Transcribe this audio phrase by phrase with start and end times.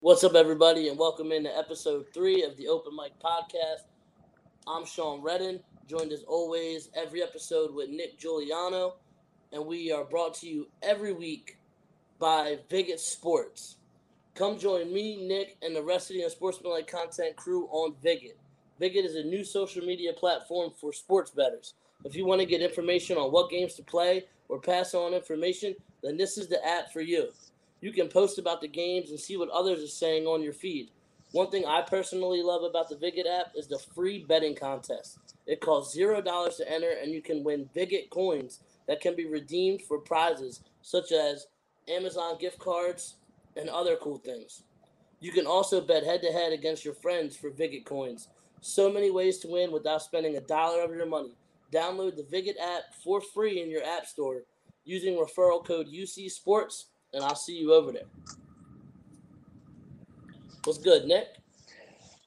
[0.00, 3.84] What's up, everybody, and welcome into episode three of the Open Mic Podcast.
[4.66, 8.96] I'm Sean Redden, joined as always every episode with Nick Giuliano,
[9.52, 11.56] and we are brought to you every week
[12.18, 13.76] by Viget Sports.
[14.34, 18.38] Come join me, Nick, and the rest of the Unsportsmanlike content crew on Viget.
[18.80, 21.74] Viget is a new social media platform for sports bettors.
[22.04, 25.74] If you want to get information on what games to play or pass on information,
[26.02, 27.28] then this is the app for you.
[27.80, 30.90] You can post about the games and see what others are saying on your feed.
[31.32, 35.18] One thing I personally love about the Viget app is the free betting contest.
[35.46, 39.26] It costs zero dollars to enter, and you can win Viget coins that can be
[39.26, 41.46] redeemed for prizes such as
[41.88, 43.16] Amazon gift cards
[43.56, 44.62] and other cool things.
[45.20, 48.28] You can also bet head to head against your friends for Viget coins.
[48.60, 51.32] So many ways to win without spending a dollar of your money.
[51.72, 54.42] Download the Viget app for free in your app store
[54.84, 58.06] using referral code UC Sports, and I'll see you over there.
[60.64, 61.26] What's good, Nick?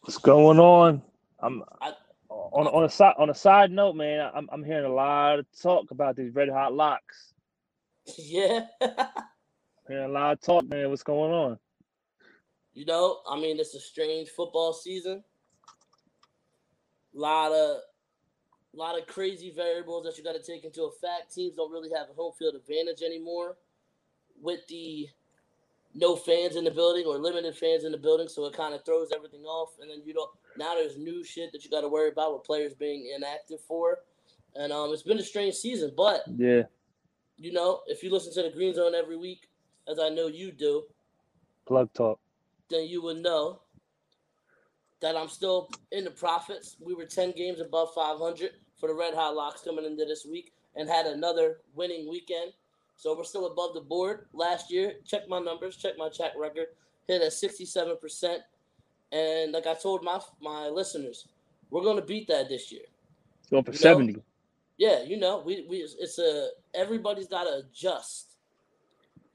[0.01, 1.01] What's going on?
[1.39, 1.93] I'm I-
[2.29, 4.29] on on a side on a side note, man.
[4.33, 7.33] I'm I'm hearing a lot of talk about these red hot locks.
[8.17, 8.65] Yeah.
[9.87, 10.89] Hearing a lot of talk, man.
[10.89, 11.59] What's going on?
[12.73, 15.23] you know, I mean, it's a strange football season.
[17.15, 17.81] A lot of
[18.73, 21.33] a lot of crazy variables that you got to take into effect.
[21.33, 23.57] Teams don't really have a home field advantage anymore
[24.41, 25.07] with the
[25.93, 28.85] no fans in the building or limited fans in the building, so it kind of
[28.85, 29.71] throws everything off.
[29.81, 32.43] And then you don't now there's new shit that you got to worry about with
[32.43, 33.99] players being inactive for.
[34.55, 36.63] And um, it's been a strange season, but Yeah,
[37.37, 39.47] you know, if you listen to the Green Zone every week,
[39.87, 40.83] as I know you do,
[41.65, 42.19] plug talk.
[42.69, 43.61] then you would know
[45.01, 46.77] that I'm still in the profits.
[46.79, 50.53] We were 10 games above 500 for the Red Hot Locks coming into this week
[50.75, 52.53] and had another winning weekend.
[52.95, 54.27] So we're still above the board.
[54.33, 56.67] Last year, check my numbers, check my track record,
[57.07, 58.37] hit at 67%.
[59.11, 61.27] And like I told my my listeners,
[61.69, 62.83] we're going to beat that this year.
[63.49, 64.15] Going for You know, seventy.
[64.77, 68.37] Yeah, you know, we, we it's a everybody's got to adjust.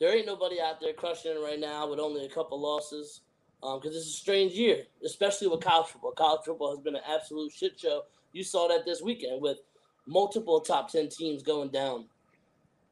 [0.00, 3.20] There ain't nobody out there crushing it right now with only a couple losses,
[3.62, 6.12] Um, because it's a strange year, especially with college football.
[6.12, 8.02] College football has been an absolute shit show.
[8.32, 9.58] You saw that this weekend with
[10.06, 12.06] multiple top ten teams going down.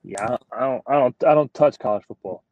[0.03, 2.45] Yeah, I don't, I don't, I don't touch college football.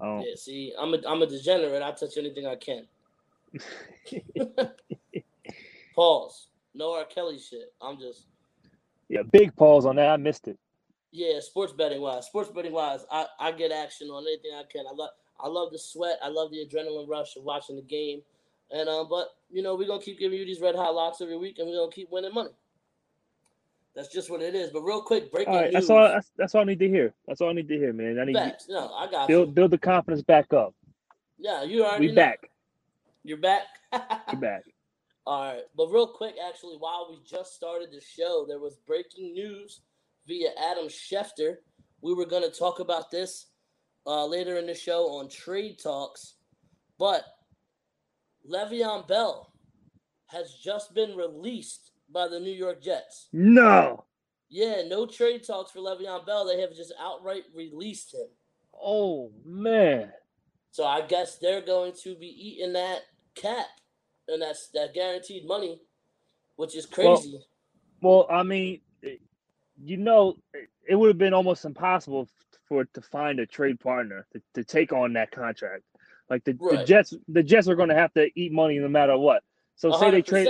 [0.00, 0.20] I don't.
[0.20, 1.82] Yeah, see, I'm a I'm a degenerate.
[1.82, 2.86] I touch anything I can.
[5.94, 6.48] Pause.
[6.74, 7.04] No R.
[7.04, 7.72] Kelly shit.
[7.80, 8.26] I'm just
[9.08, 10.10] Yeah, big pause on that.
[10.10, 10.58] I missed it.
[11.12, 14.84] Yeah, sports betting wise, sports betting wise, I, I get action on anything I can.
[14.84, 15.10] I love
[15.40, 16.18] I love the sweat.
[16.22, 18.22] I love the adrenaline rush of watching the game,
[18.70, 21.36] and um, but you know we're gonna keep giving you these red hot locks every
[21.36, 22.50] week, and we're gonna keep winning money.
[23.94, 24.70] That's just what it is.
[24.70, 25.86] But real quick, breaking All right, news.
[25.86, 26.08] that's all.
[26.08, 27.14] That's, that's all I need to hear.
[27.28, 28.18] That's all I need to hear, man.
[28.18, 28.66] I need to Facts.
[28.68, 29.36] No, I got you.
[29.36, 30.74] build build the confidence back up.
[31.38, 32.16] Yeah, you already We know.
[32.16, 32.50] back.
[33.22, 33.62] You're back.
[34.32, 34.64] You're back.
[35.26, 39.32] All right, but real quick, actually, while we just started the show, there was breaking
[39.32, 39.80] news
[40.26, 41.56] via Adam Schefter.
[42.02, 43.46] We were going to talk about this
[44.06, 46.34] uh, later in the show on Trade Talks,
[46.98, 47.24] but
[48.48, 49.52] Le'Veon Bell
[50.26, 53.28] has just been released by the New York Jets.
[53.32, 54.04] No.
[54.50, 56.46] Yeah, no trade talks for Le'Veon Bell.
[56.46, 58.28] They have just outright released him.
[58.74, 60.12] Oh man.
[60.70, 63.02] So I guess they're going to be eating that
[63.34, 63.66] cap
[64.28, 65.80] and that's that guaranteed money,
[66.56, 67.38] which is crazy.
[68.00, 68.80] Well, I mean,
[69.82, 70.36] you know,
[70.88, 72.28] it would have been almost impossible
[72.68, 75.82] for to find a trade partner to, to take on that contract.
[76.30, 79.16] Like the, the Jets, the Jets are going to have to eat money no matter
[79.18, 79.42] what.
[79.76, 80.48] So say they trade,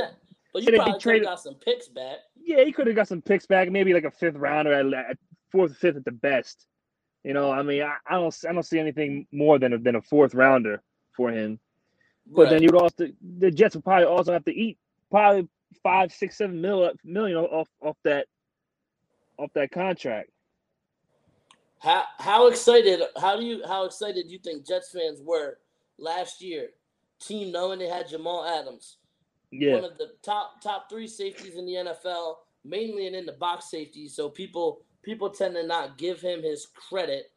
[0.52, 2.19] But you probably could traded- have got some picks back.
[2.41, 5.19] yeah, he could have got some picks back, maybe like a fifth rounder at, at
[5.50, 6.66] fourth, fifth at the best.
[7.25, 9.96] You know, I mean, I, I don't, I don't see anything more than a, than
[9.96, 10.82] a fourth rounder
[11.16, 11.58] for him.
[12.26, 13.08] But then you would also,
[13.38, 14.78] the Jets would probably also have to eat
[15.10, 15.48] probably
[15.82, 18.26] five, six, seven mil, million off off that
[19.38, 20.31] off that contract.
[21.84, 25.58] How how excited how do you how excited do you think Jets fans were
[25.98, 26.70] last year?
[27.20, 28.96] Team knowing they had Jamal Adams,
[29.50, 33.32] Yeah, one of the top top three safeties in the NFL, mainly and in the
[33.32, 34.08] box safety.
[34.08, 37.31] So people people tend to not give him his credit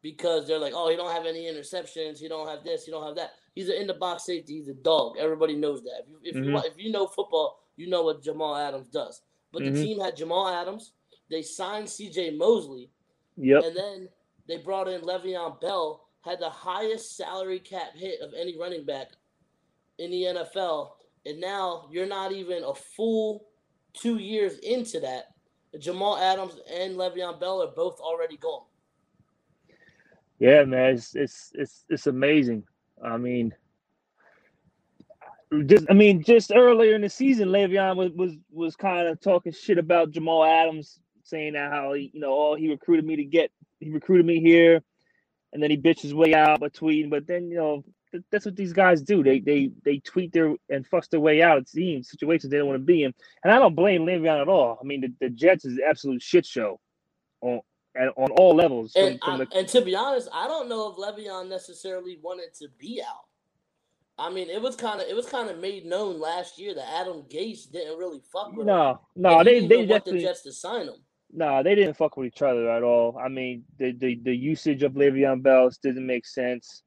[0.00, 3.06] because they're like, oh, he don't have any interceptions, he don't have this, he don't
[3.06, 3.32] have that.
[3.54, 4.54] He's an in the box safety.
[4.54, 5.16] He's a dog.
[5.18, 6.00] Everybody knows that.
[6.00, 6.52] If you if, you, Mhm.
[6.54, 9.20] wa- if you know football, you know what Jamal Adams does.
[9.52, 9.74] But Mhm.
[9.74, 10.94] the team had Jamal Adams.
[11.30, 12.30] They signed C.J.
[12.30, 12.90] Mosley.
[13.36, 14.08] Yep, And then
[14.48, 19.08] they brought in Le'Veon Bell, had the highest salary cap hit of any running back
[19.98, 20.90] in the NFL.
[21.26, 23.46] And now you're not even a full
[23.94, 25.32] two years into that,
[25.78, 28.64] Jamal Adams and Le'Veon Bell are both already gone.
[30.38, 32.64] Yeah, man, it's it's it's it's amazing.
[33.02, 33.54] I mean,
[35.66, 39.52] just I mean, just earlier in the season, Le'Veon was was was kind of talking
[39.52, 43.24] shit about Jamal Adams, saying that how he, you know, oh, he recruited me to
[43.24, 44.82] get, he recruited me here,
[45.52, 47.10] and then he bitched his way out by tweeting.
[47.10, 47.84] But then you know,
[48.30, 49.22] that's what these guys do.
[49.22, 52.68] They they they tweet their and fuss their way out of teams situations they don't
[52.68, 53.14] want to be in.
[53.44, 54.78] And I don't blame Le'Veon at all.
[54.80, 56.80] I mean, the, the Jets is an absolute shit show
[57.40, 57.60] on
[57.94, 58.92] and on all levels.
[58.92, 59.48] From, and, from the...
[59.54, 63.24] and to be honest, I don't know if Le'Veon necessarily wanted to be out.
[64.18, 67.00] I mean, it was kind of it was kind of made known last year that
[67.00, 68.96] Adam Gase didn't really fuck with no, him.
[69.16, 70.96] No, no, they they want the Jets to sign him.
[71.32, 73.18] Nah, they didn't fuck with each other at all.
[73.18, 76.82] I mean, the the, the usage of Le'Veon Bell didn't make sense.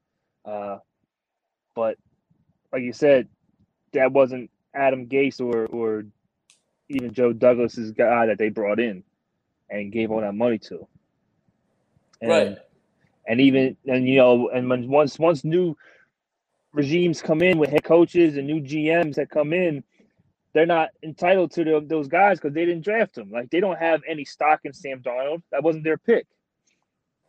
[0.46, 0.78] Uh,
[1.74, 1.98] but
[2.72, 3.28] like you said,
[3.94, 6.06] that wasn't Adam Gase or or
[6.90, 9.04] even Joe Douglas's guy that they brought in
[9.70, 10.88] and gave all that money to.
[12.22, 12.58] And, right.
[13.28, 15.76] And even and you know and when once once new
[16.74, 19.84] regimes come in with head coaches and new GMs that come in,
[20.56, 23.30] they're not entitled to the, those guys because they didn't draft them.
[23.30, 25.44] Like they don't have any stock in Sam Darnold.
[25.52, 26.26] That wasn't their pick.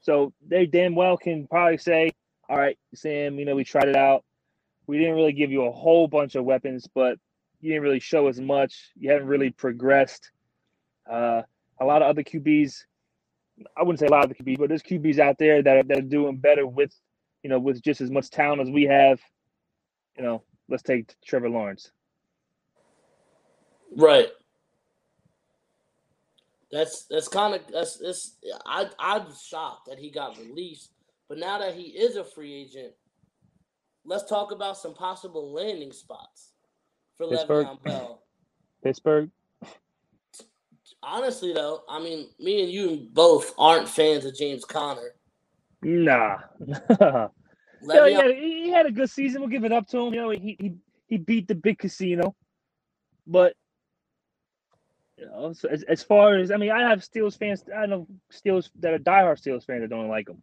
[0.00, 2.12] So they damn well can probably say,
[2.48, 4.24] "All right, Sam, you know we tried it out
[4.86, 7.18] we didn't really give you a whole bunch of weapons, but
[7.60, 8.92] you didn't really show as much.
[8.96, 10.30] You haven't really progressed.
[11.10, 11.42] Uh,
[11.80, 12.84] a lot of other QBs,
[13.76, 15.82] I wouldn't say a lot of the QBs, but there's QBs out there that are,
[15.84, 16.94] that are doing better with,
[17.42, 19.20] you know, with just as much talent as we have.
[20.16, 21.90] You know, let's take Trevor Lawrence.
[23.94, 24.28] Right.
[26.72, 28.36] That's that's kind of that's this.
[28.66, 30.90] I I'm shocked that he got released,
[31.28, 32.92] but now that he is a free agent,
[34.04, 36.52] let's talk about some possible landing spots
[37.16, 37.66] for Pittsburgh.
[37.66, 38.22] Le'Veon Bell.
[38.82, 39.30] Pittsburgh.
[41.02, 45.14] Honestly, though, I mean, me and you both aren't fans of James Conner.
[45.82, 46.38] Nah.
[47.00, 47.28] yeah,
[48.06, 49.40] yeah, he had a good season.
[49.40, 50.14] We'll give it up to him.
[50.14, 50.74] You know, he he,
[51.06, 52.34] he beat the big casino,
[53.26, 53.54] but
[55.18, 57.64] you know, so as, as far as I mean, I have Steelers fans.
[57.74, 60.42] I know Steelers that are diehard Steelers fans that don't like him.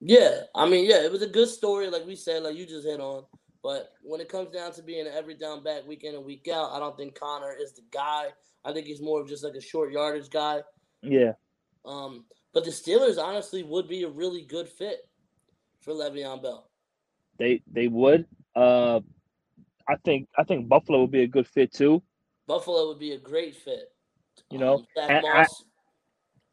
[0.00, 2.86] Yeah, I mean, yeah, it was a good story, like we said, like you just
[2.86, 3.24] hit on.
[3.62, 6.48] But when it comes down to being an every down back week in and week
[6.52, 8.26] out, I don't think Conner is the guy.
[8.64, 10.62] I think he's more of just like a short yardage guy.
[11.02, 11.32] Yeah.
[11.84, 15.08] Um, but the Steelers honestly would be a really good fit
[15.80, 16.68] for Le'Veon Bell.
[17.38, 18.26] They they would.
[18.54, 19.00] Uh,
[19.88, 22.02] I think I think Buffalo would be a good fit too.
[22.46, 23.92] Buffalo would be a great fit.
[24.52, 25.46] You know, and, I,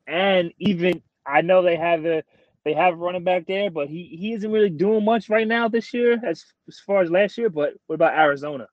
[0.08, 2.24] and even I know they have a
[2.64, 5.68] they have a running back there, but he, he isn't really doing much right now
[5.68, 7.50] this year as as far as last year.
[7.50, 8.68] But what about Arizona?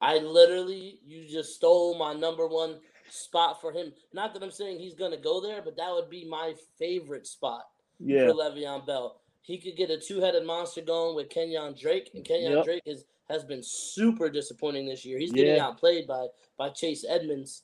[0.00, 3.92] I literally, you just stole my number one spot for him.
[4.12, 7.62] Not that I'm saying he's gonna go there, but that would be my favorite spot
[7.98, 8.26] yeah.
[8.26, 9.20] for Le'Veon Bell.
[9.40, 12.64] He could get a two-headed monster going with Kenyon Drake, and Kenyon yep.
[12.64, 15.18] Drake is has been super disappointing this year.
[15.18, 15.66] He's getting yeah.
[15.66, 16.26] outplayed by
[16.58, 17.62] by Chase Edmonds.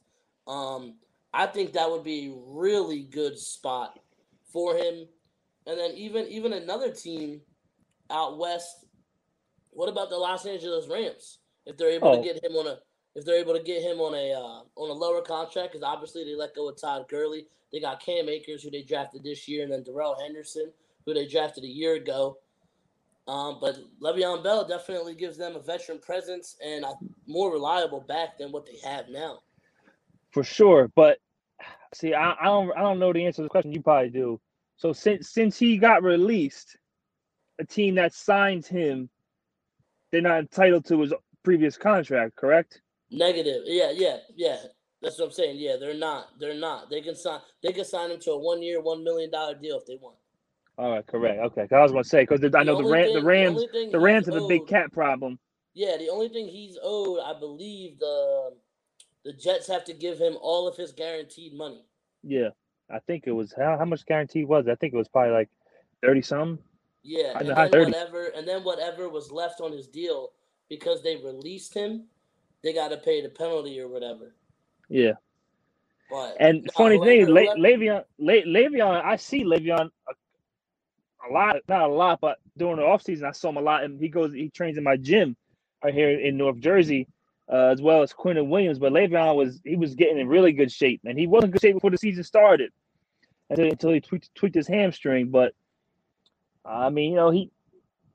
[0.50, 0.94] Um,
[1.32, 3.99] I think that would be a really good spot
[4.52, 5.06] for him.
[5.67, 7.41] And then even even another team
[8.11, 8.87] out west.
[9.70, 11.38] What about the Los Angeles Rams?
[11.64, 12.17] If they're able oh.
[12.17, 12.79] to get him on a
[13.14, 16.25] if they're able to get him on a uh, on a lower contract, because obviously
[16.25, 17.46] they let go of Todd Gurley.
[17.72, 20.72] They got Cam Akers, who they drafted this year, and then Darrell Henderson,
[21.06, 22.39] who they drafted a year ago.
[23.29, 26.94] Um, but Le'Veon Bell definitely gives them a veteran presence and a
[27.29, 29.41] more reliable back than what they have now.
[30.32, 31.19] For sure, but
[31.94, 33.72] see, I, I don't I don't know the answer to the question.
[33.72, 34.41] You probably do.
[34.77, 36.77] So since since he got released,
[37.58, 39.10] a team that signs him,
[40.10, 42.81] they're not entitled to his previous contract, correct?
[43.10, 43.63] Negative.
[43.65, 44.56] Yeah, yeah, yeah.
[45.03, 45.56] That's what I'm saying.
[45.58, 46.39] Yeah, they're not.
[46.39, 46.91] They're not.
[46.91, 47.41] They can sign.
[47.63, 50.17] They can sign him to a one year, one million dollar deal if they want.
[50.79, 51.41] All right, correct.
[51.41, 54.27] Okay, I was to say because I know the, Ram, the Rams, the, the Rams
[54.27, 55.39] have a big cap problem.
[55.75, 58.53] Yeah, the only thing he's owed, I believe, the
[59.24, 61.84] the Jets have to give him all of his guaranteed money.
[62.22, 62.50] Yeah.
[62.91, 64.72] I think it was how, how much guarantee was it?
[64.72, 65.48] I think it was probably like
[66.03, 66.58] thirty some.
[67.03, 67.93] Yeah, and then 30.
[67.93, 70.31] whatever, and then whatever was left on his deal
[70.69, 72.05] because they released him,
[72.62, 74.34] they got to pay the penalty or whatever.
[74.89, 75.12] Yeah.
[76.10, 81.56] But and no, funny thing, Le- Le'Veon, Le- Le'Veon, I see Le'Veon a, a, lot,
[81.69, 84.08] not a lot, but during the off season, I saw him a lot, and he
[84.08, 85.36] goes, he trains in my gym
[85.82, 87.06] right here in North Jersey.
[87.52, 90.70] Uh, as well as Quinnen Williams, but Le'Veon was he was getting in really good
[90.70, 92.70] shape, and he wasn't good shape before the season started
[93.50, 95.30] until, he tweaked, tweaked his hamstring.
[95.30, 95.52] But
[96.64, 97.50] I mean, you know, he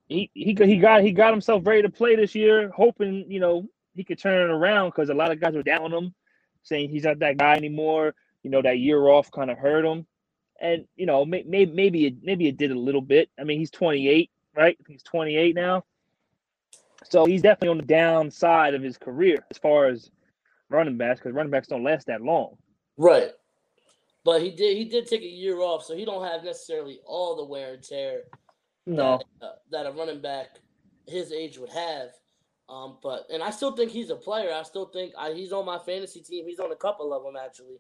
[0.07, 3.67] he he he got he got himself ready to play this year, hoping you know
[3.93, 6.13] he could turn it around because a lot of guys were down on him
[6.63, 8.13] saying he's not that guy anymore.
[8.43, 10.05] You know, that year off kind of hurt him,
[10.59, 13.29] and you know, may, may, maybe it maybe it did a little bit.
[13.39, 14.77] I mean, he's 28, right?
[14.87, 15.83] He's 28 now,
[17.09, 20.09] so he's definitely on the downside of his career as far as
[20.69, 22.57] running backs because running backs don't last that long.
[22.97, 23.31] Right.
[24.23, 27.35] But he did he did take a year off, so he don't have necessarily all
[27.35, 28.23] the wear and tear
[28.85, 30.59] No, that, uh, that a running back
[31.07, 32.09] his age would have.
[32.67, 34.51] Um, but and I still think he's a player.
[34.51, 36.45] I still think I, he's on my fantasy team.
[36.47, 37.79] He's on a couple of them actually.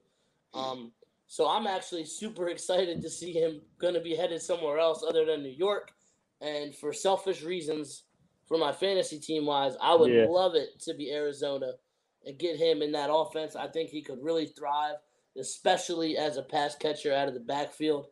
[0.53, 0.91] Um,
[1.27, 5.25] so I'm actually super excited to see him going to be headed somewhere else other
[5.25, 5.91] than New York.
[6.41, 8.03] And for selfish reasons,
[8.45, 10.25] for my fantasy team wise, I would Yeah.
[10.27, 11.73] love it to be Arizona
[12.25, 13.55] and get him in that offense.
[13.55, 14.97] I think he could really thrive,
[15.35, 18.11] especially as a pass catcher out of the backfield.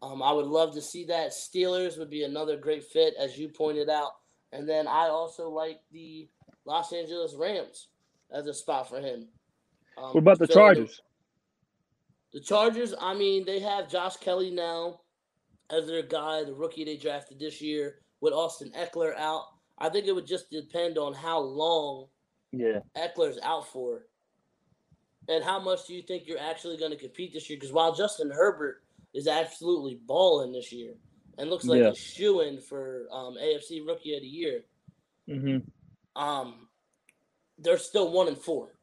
[0.00, 1.30] Um, I would love to see that.
[1.30, 4.12] Steelers would be another great fit, as you pointed out.
[4.52, 6.28] And then I also like the
[6.64, 7.88] Los Angeles Rams
[8.30, 9.28] as a spot for him.
[9.96, 11.00] Um, what about the Chargers?
[12.32, 15.00] The Chargers, I mean, they have Josh Kelley now
[15.70, 19.44] as their guy, the rookie they drafted this year, with Austin Ekeler out.
[19.78, 22.08] I think it would just depend on how long
[22.52, 24.06] Yeah, Ekeler's out for.
[25.28, 27.58] And how much do you think you're actually going to compete this year?
[27.58, 28.82] Because while Justin Herbert
[29.14, 30.94] is absolutely balling this year
[31.36, 31.90] and looks like Yeah.
[31.90, 34.64] a shoe in for um, AFC Rookie of the Year,
[35.28, 35.58] hmm
[36.16, 36.68] um,
[37.58, 38.74] they're still one and four.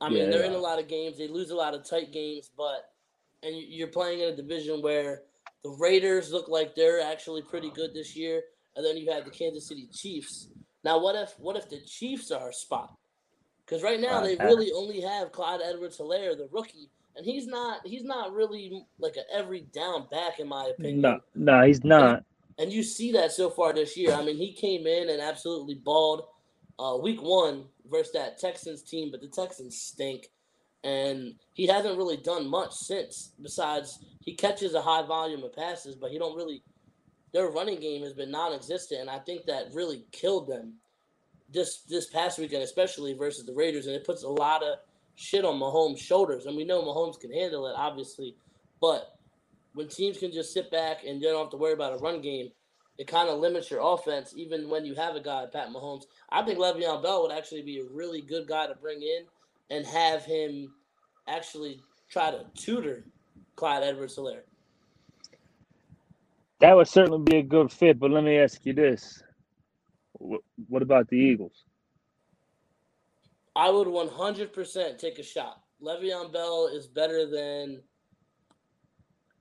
[0.00, 1.18] I mean, Yeah, they're they in a lot of games.
[1.18, 2.90] They lose a lot of tight games, but
[3.42, 5.22] and you're playing in a division where
[5.62, 8.42] the Raiders look like they're actually pretty good this year,
[8.80, 10.48] and then you have the Kansas City Chiefs.
[10.84, 12.96] Now, what if what if the Chiefs are a spot?
[13.66, 17.86] Because right now they Uh, really only have Clyde Edwards-Helaire, the rookie, and he's not
[17.86, 21.02] he's not really like an every down back in my opinion.
[21.02, 22.24] no, no, he's not.
[22.56, 24.12] And you see that so far this year.
[24.14, 26.24] I mean, he came in and absolutely balled
[26.78, 30.30] uh, week one versus that Texans team, but the Texans stink.
[30.82, 33.32] And he hasn't really done much since.
[33.42, 36.62] Besides, he catches a high volume of passes, but he don't really.
[37.32, 40.74] Their running game has been non-existent, and I think that really killed them
[41.52, 43.86] this this past weekend, especially versus the Raiders.
[43.86, 44.78] And it puts a lot of
[45.14, 48.36] shit on Mahomes' shoulders, and we know Mahomes can handle it, obviously.
[48.80, 49.16] But
[49.74, 52.20] when teams can just sit back and you don't have to worry about a run
[52.20, 52.50] game,
[52.98, 56.02] it kind of limits your offense, even when you have a guy, Pat Mahomes.
[56.30, 59.24] I think Le'Veon Bell would actually be a really good guy to bring in
[59.70, 60.74] and have him
[61.28, 63.04] actually try to tutor
[63.56, 64.42] Clyde Edwards Helaire.
[66.60, 67.98] That would certainly be a good fit.
[67.98, 69.22] But let me ask you this:
[70.14, 71.64] What, about the Eagles?
[73.56, 75.60] I would 100% take a shot.
[75.82, 77.82] Le'Veon Bell is better than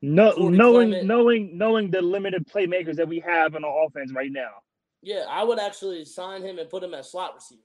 [0.02, 1.08] No, knowing Clement.
[1.08, 4.52] knowing knowing the limited playmakers that we have on our offense right now.
[5.02, 5.26] yeah.
[5.30, 7.62] I would actually sign him and put him at slot receiver.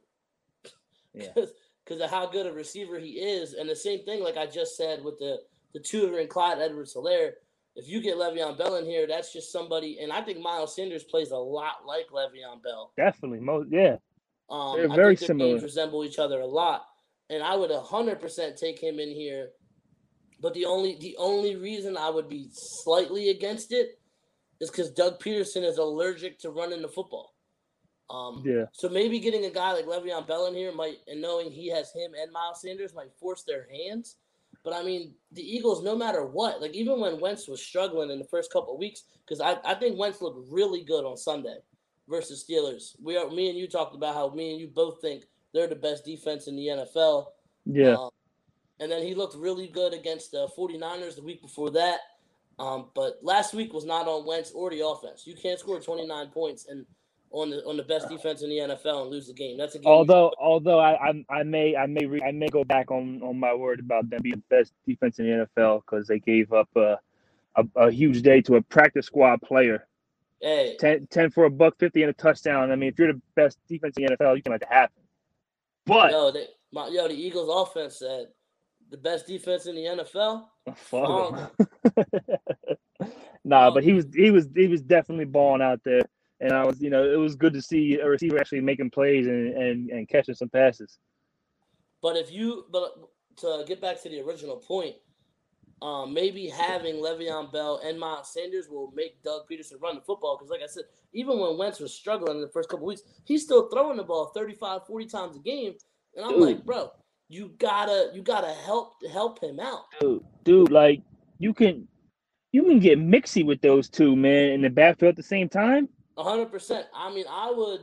[1.14, 1.28] Yeah.
[1.84, 3.54] because of how good a receiver he is.
[3.54, 5.38] And the same thing, like I just said with the
[5.74, 7.32] the tutor and Clyde Edwards Helaire.
[7.76, 9.98] If you get Le'Veon Bell in here, that's just somebody.
[10.00, 12.92] And I think Miles Sanders plays a lot like Le'Veon Bell.
[12.96, 13.96] Definitely, most yeah.
[14.48, 15.58] Um, They're very similar.
[15.58, 16.84] resemble each other a lot,
[17.30, 19.50] and I would hundred percent take him in here.
[20.40, 23.98] But the only the only reason I would be slightly against it
[24.60, 27.34] is because Doug Pederson is allergic to running the football.
[28.10, 28.66] Um, Yeah.
[28.72, 31.90] So maybe getting a guy like Le'Veon Bell in here might, and knowing he has
[31.92, 34.16] him and Miles Sanders might force their hands.
[34.64, 38.18] But I mean, the Eagles, no matter what, like even when Wentz was struggling in
[38.18, 41.58] the first couple of weeks, because I, I think Wentz looked really good on Sunday
[42.08, 42.96] versus Steelers.
[43.02, 45.76] We are me and you talked about how me and you both think they're the
[45.76, 47.26] best defense in the NFL.
[47.66, 47.94] Yeah.
[47.94, 48.10] Um,
[48.80, 52.00] and then he looked really good against the 49ers the week before that.
[52.58, 55.26] Um, but last week was not on Wentz or the offense.
[55.26, 56.86] You can't score 29 points and
[57.34, 59.58] on the on the best defense in the NFL and lose the game.
[59.58, 59.90] That's a game.
[59.90, 63.38] although although I, I I may I may re, I may go back on on
[63.38, 66.68] my word about them being the best defense in the NFL because they gave up
[66.76, 66.98] a,
[67.56, 69.86] a a huge day to a practice squad player.
[70.40, 72.70] hey, 10, 10 for a buck fifty and a touchdown.
[72.70, 75.02] I mean, if you're the best defense in the NFL, you can let that happen.
[75.86, 78.28] But yo, they, my, yo, the Eagles offense said
[78.90, 80.44] the best defense in the NFL.
[80.76, 81.52] fuck
[83.44, 86.02] nah, but he was he was he was definitely balling out there,
[86.44, 89.26] and I was you know it was good to see a receiver actually making plays
[89.26, 90.98] and and, and catching some passes.
[92.02, 93.08] But if you, but
[93.38, 94.96] to get back to the original point,
[95.80, 100.36] um, maybe having Le'Veon Bell and Miles Sanders will make Doug Pederson run the football.
[100.36, 100.84] Because, like I said,
[101.14, 104.26] even when Wentz was struggling in the first couple weeks, he's still throwing the ball
[104.34, 105.72] 35, 40 times a game.
[106.14, 106.42] And I'm Dude.
[106.42, 106.92] like, bro,
[107.30, 109.84] you gotta, you gotta help help him out.
[109.98, 111.00] dude, dude, like
[111.38, 111.88] you can
[112.52, 115.88] you can get mixy with those two, man, in the backfield at the same time.
[116.16, 116.86] Hundred percent.
[116.94, 117.80] I mean, I would,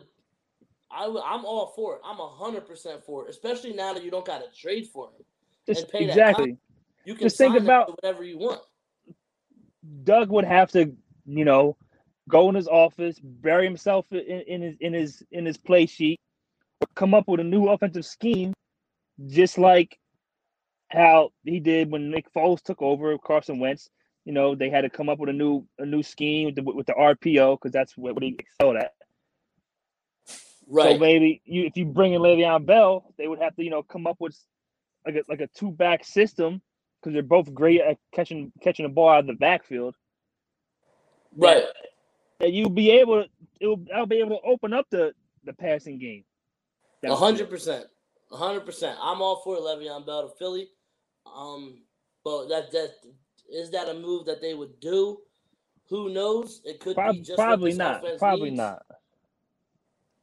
[0.92, 2.02] I would, I'm all for it.
[2.06, 5.26] I'm hundred percent for it, especially now that you don't got to trade for him.
[5.68, 6.44] Just and pay that exactly.
[6.44, 6.60] contract,
[7.06, 8.62] you can Just think about- whatever you want.
[10.04, 10.96] Doug would have to,
[11.26, 11.76] you know,
[12.30, 16.20] go in his office, bury himself in, in his in his in his play sheet,
[16.96, 18.54] come up with a new offensive scheme,
[19.28, 19.98] just like
[20.90, 23.90] how he did when Nick Foles took over Carson Wentz.
[24.26, 26.64] You know, they had to come up with a new a new scheme with the,
[26.64, 28.94] with the RPO because that's what, what he excelled at.
[30.68, 30.94] Right.
[30.94, 33.84] So maybe you if you bring in Le'Veon Bell, they would have to you know
[33.84, 34.38] come up with
[35.06, 36.62] like a like a two back system
[37.02, 39.96] because they're both great at catching catching the ball out of the backfield.
[41.36, 41.66] right.
[42.40, 45.14] And you'll be able to it'll I'll be able to open up the
[45.44, 46.24] the passing game.
[47.04, 47.86] A hundred percent.
[48.32, 48.98] Hundred percent.
[49.02, 50.70] I'm all for Le'Veon Bell to Philly.
[51.26, 51.82] Um,
[52.24, 52.92] but that that
[53.52, 55.20] is that a move that they would do?
[55.90, 56.62] Who knows?
[56.64, 58.04] It could Prob- be just probably not.
[58.18, 58.58] Probably needs.
[58.58, 58.84] not.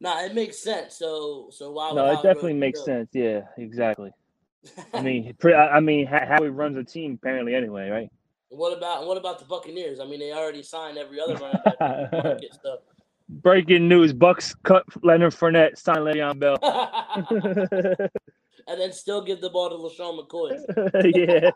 [0.00, 0.97] Nah, it makes sense.
[0.97, 1.90] So so why?
[1.92, 3.11] would No, it definitely makes sense.
[3.12, 4.12] Yeah, exactly.
[4.94, 8.11] I mean, I mean, how, how he runs a team apparently anyway, right?
[8.50, 10.00] what about what about the Buccaneers?
[10.00, 12.56] I mean, they already signed every other running back market.
[12.62, 12.78] So
[13.28, 16.56] Breaking news: Bucks cut Leonard Fournette, sign Le'Veon Bell.
[18.66, 20.58] and then still give the ball to LeSean McCoy.
[21.14, 21.50] yeah,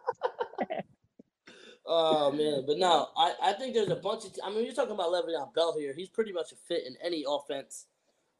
[1.85, 4.33] Oh man, but no, I, I think there's a bunch of.
[4.45, 5.93] I mean, you're talking about Le'Veon Bell here.
[5.93, 7.87] He's pretty much a fit in any offense.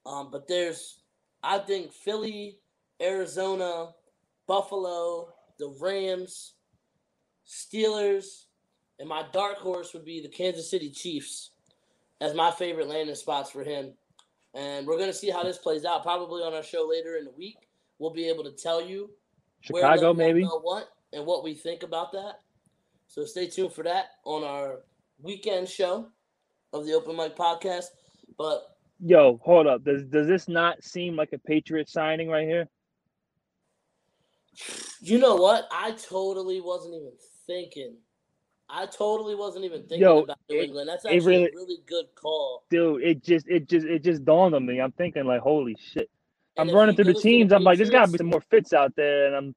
[0.07, 1.01] Um, but there's,
[1.43, 2.59] I think Philly,
[3.01, 3.93] Arizona,
[4.47, 6.55] Buffalo, the Rams,
[7.47, 8.45] Steelers,
[8.99, 11.51] and my dark horse would be the Kansas City Chiefs
[12.21, 13.93] as my favorite landing spots for him.
[14.55, 16.03] And we're gonna see how this plays out.
[16.03, 17.57] Probably on our show later in the week,
[17.99, 19.11] we'll be able to tell you
[19.61, 20.45] Chicago maybe.
[20.45, 22.41] What and what we think about that.
[23.13, 24.79] So stay tuned for that on our
[25.21, 26.09] weekend show
[26.73, 27.85] of the Open Mic Podcast.
[28.39, 28.63] But
[29.05, 29.85] Yo, hold up.
[29.85, 32.67] Does does this not seem like a Patriot signing right here?
[35.03, 35.69] you know what?
[35.71, 37.13] I totally wasn't even
[37.47, 37.97] thinking.
[38.71, 40.89] I totally wasn't even thinking Yo, about New it- England.
[40.89, 42.65] That's actually really- a really good call.
[42.71, 44.81] Dude, it just it just it just dawned on me.
[44.81, 46.09] I'm thinking like, holy shit.
[46.57, 47.53] And I'm running through the teams.
[47.53, 49.55] I'm like, there's got to be some more fits out there, and I'm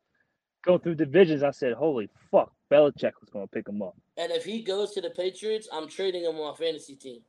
[0.62, 1.42] going through divisions.
[1.42, 3.96] I said, holy fuck, Belichick was going to pick him up.
[4.18, 7.20] And if he goes to the Patriots, I'm trading him on a fantasy team.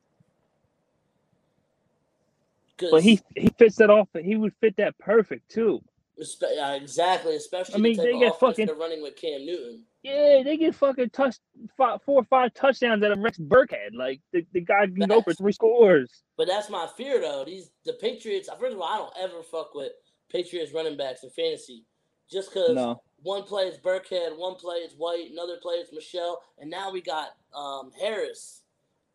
[2.78, 4.08] But he he fits that off.
[4.22, 5.82] He would fit that perfect too.
[6.18, 9.82] Exactly, especially I mean, the they get fucking- running with Cam Newton.
[10.02, 11.36] Yeah, they get fucking touch
[11.76, 13.92] five, four or five touchdowns at a Rex Burkhead.
[13.92, 16.22] Like the, the guy can go for three scores.
[16.36, 17.44] But that's my fear, though.
[17.44, 18.48] These the Patriots.
[18.60, 19.92] First of all, I don't ever fuck with
[20.30, 21.84] Patriots running backs in fantasy,
[22.30, 26.40] just because No, one play is Burkhead, one play is White, another play is Michel,
[26.60, 28.62] and now we got um, Harris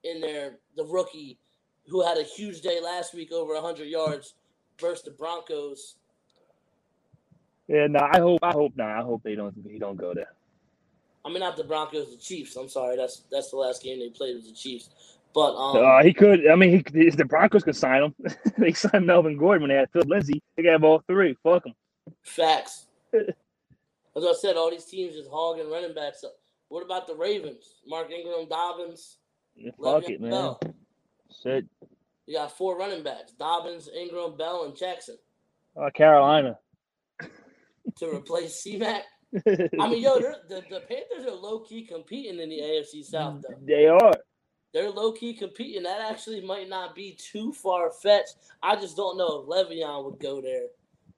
[0.04, 1.40] in there, the rookie,
[1.88, 4.34] who had a huge day last week, over hundred yards,
[4.80, 5.96] versus the Broncos.
[7.70, 8.00] yeah, no.
[8.00, 8.90] I hope I hope not.
[8.90, 10.34] I hope they don't he don't go there.
[11.24, 12.58] I mean, not the Broncos, the Chiefs.
[12.58, 14.90] I'm sorry, that's that's the last game they played with the Chiefs.
[15.34, 16.48] But um, Uh, he could.
[16.50, 18.16] I mean, he the Broncos could sign him.
[18.58, 20.44] they signed Melvin Gordon when they had Phil Lindsay.
[20.58, 21.38] They got all three.
[21.44, 21.76] Fuck them.
[22.24, 22.88] Facts.
[24.16, 26.24] As I said, all these teams just hogging running backs.
[26.24, 26.34] Up.
[26.70, 27.76] What about the Ravens?
[27.88, 29.18] Mark Ingram, Dobbins,
[29.82, 30.32] fuck it, man.
[30.32, 30.60] Bell.
[31.44, 31.66] Shit.
[32.28, 35.18] You got four running backs: Dobbins, Ingram, Bell, and Jackson
[35.76, 36.58] Uh, Carolina.
[37.98, 39.04] to replace C-Mac.
[39.48, 43.56] I mean, yo, the the Panthers are low key competing in the AFC South, though.
[43.66, 44.14] they are.
[44.74, 45.84] They're low key competing.
[45.84, 48.36] That actually might not be too far fetched.
[48.64, 50.68] I just don't know if Le'Veon would go there.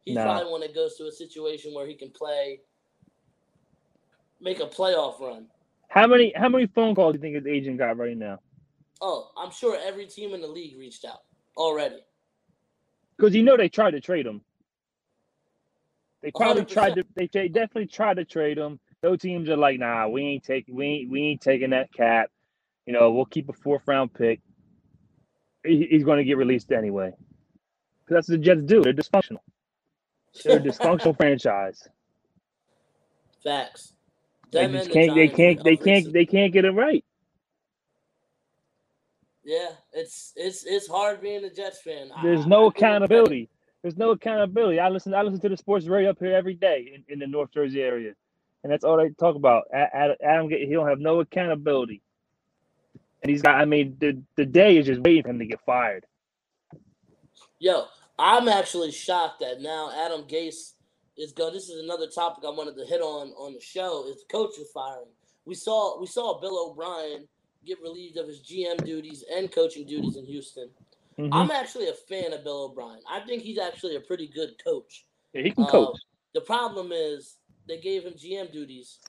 [0.06, 0.24] He's Nah.
[0.24, 2.62] probably one that goes to a situation where he can play,
[4.44, 5.48] make a playoff run.
[5.90, 8.40] How many how many phone calls do you think his agent got right now?
[9.02, 11.22] Oh, I'm sure every team in the league reached out
[11.58, 12.00] already.
[13.18, 14.42] Because you know they tried to trade him.
[16.22, 16.70] They probably 100%.
[16.70, 17.04] tried to.
[17.16, 18.80] They, they definitely tried to trade him.
[19.02, 22.30] Those teams are like, nah, we ain't taking we ain't we ain't taking that cap.
[22.86, 24.42] You know, we'll keep a fourth round pick.
[25.66, 27.12] He, he's going to get released anyway.
[28.06, 28.82] Because that's what the Jets do.
[28.82, 29.38] They're dysfunctional.
[30.44, 31.88] They're a dysfunctional franchise.
[33.44, 33.94] Facts.
[34.54, 35.16] They just can't.
[35.16, 35.64] They can't.
[35.64, 36.14] They can't.
[36.14, 37.04] They can't get it right.
[39.44, 42.12] Yeah, it's it's it's hard being a Jets fan.
[42.24, 43.12] There's no I give them credit.
[43.12, 43.50] accountability.
[43.82, 44.80] There's no accountability.
[44.80, 45.14] I listen.
[45.14, 47.82] I listen to the sports radio up here every day in, in the North Jersey
[47.82, 48.14] area,
[48.64, 49.64] and that's all they talk about.
[49.74, 52.02] Adam, he don't have no accountability,
[53.22, 53.56] and he's got.
[53.56, 56.06] I mean, the the day is just waiting for him to get fired.
[57.60, 57.86] Yo,
[58.18, 60.74] I'm actually shocked that now Adam Gase
[61.18, 61.54] is going.
[61.54, 64.08] This is another topic I wanted to hit on on the show.
[64.08, 65.12] Is coaches firing?
[65.46, 67.28] We saw we saw Bill O'Brien
[67.66, 70.70] get relieved of his GM duties and coaching duties in Houston.
[71.18, 71.30] Mhm.
[71.32, 73.02] I'm actually a fan of Bill O'Brien.
[73.08, 75.06] I think he's actually a pretty good coach.
[75.34, 75.98] Yeah, he can uh, coach.
[76.34, 79.00] The problem is they gave him GM duties,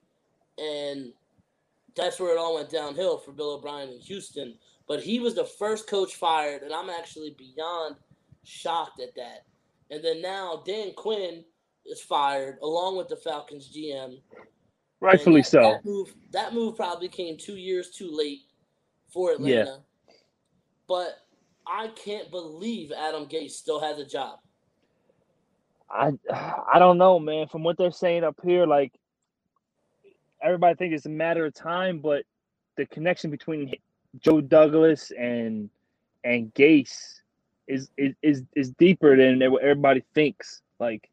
[0.58, 1.12] and
[1.94, 4.58] that's where it all went downhill for Bill O'Brien in Houston.
[4.86, 7.96] But he was the first coach fired, and I'm actually beyond
[8.42, 9.46] shocked at that.
[9.90, 11.44] And then now Dan Quinn
[11.86, 14.20] is fired along with the Falcons GM.
[15.00, 15.60] Rightfully that, so.
[15.60, 18.42] That move, that move probably came two years too late
[19.12, 19.54] for Atlanta.
[19.54, 20.14] Yeah.
[20.88, 21.18] But
[21.66, 24.38] I can't believe Adam Gase still has a job.
[25.90, 27.48] I I don't know, man.
[27.48, 28.92] From what they're saying up here, like
[30.42, 32.24] everybody thinks it's a matter of time, but
[32.76, 33.74] the connection between
[34.18, 35.70] Joe Douglas and
[36.24, 37.20] and Gase
[37.68, 40.62] is is is, is deeper than everybody thinks.
[40.80, 41.08] Like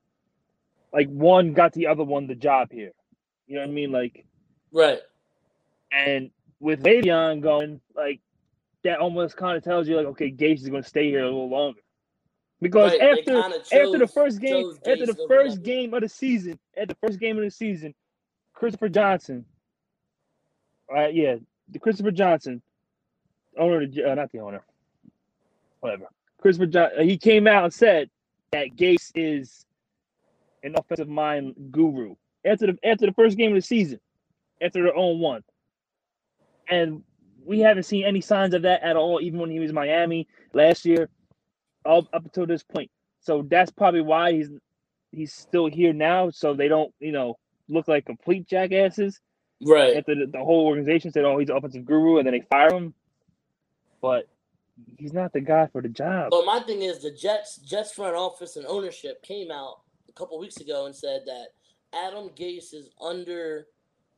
[0.93, 2.91] like one got the other one the job here.
[3.47, 3.91] You know what I mean?
[3.91, 4.25] Like
[4.71, 4.99] right.
[5.91, 8.21] And with Le'Veon going, like
[8.83, 11.25] that almost kind of tells you like, okay, Gase is going to stay here a
[11.25, 11.81] little longer.
[12.61, 16.59] Because right, after chose, after the first game, after the first game of the season,
[16.77, 17.93] at the first game of the season,
[18.53, 19.45] Christopher Johnson,
[20.95, 21.37] uh, yeah,
[21.69, 22.61] the Christopher Johnson,
[23.57, 24.63] owner, of the, uh, not the owner,
[25.79, 26.05] whatever.
[26.39, 28.09] Christopher John, uh, he came out and said
[28.51, 29.65] that Gase is
[30.63, 33.99] an offensive mind guru after the after the first game of the season,
[34.61, 35.43] after their own oh one,
[36.69, 37.03] and
[37.45, 39.19] we haven't seen any signs of that at all.
[39.21, 41.09] Even when he was in Miami last year,
[41.85, 42.89] all up until this point.
[43.19, 44.49] So that's probably why he's
[45.11, 49.19] he's still here now, so they don't you know look like complete jackasses.
[49.63, 49.95] Right.
[49.95, 52.73] After the, the whole organization said, "Oh, he's an offensive guru," and then they fire
[52.73, 52.93] him,
[54.01, 54.27] but
[54.97, 56.31] he's not the guy for the job.
[56.31, 60.37] But my thing is, the Jets Jets front office and ownership came out a couple
[60.39, 61.47] weeks ago and said that
[61.93, 63.67] Adam Gase is under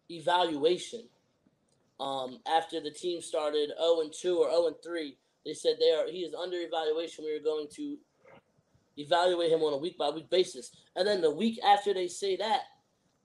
[0.10, 1.04] evaluation.
[2.00, 5.92] Um, after the team started 0 and 2 or 0 and 3, they said they
[5.92, 7.26] are he is under evaluation.
[7.26, 7.98] We are going to
[8.98, 10.72] evaluate him on a week by week basis.
[10.96, 12.62] And then the week after they say that,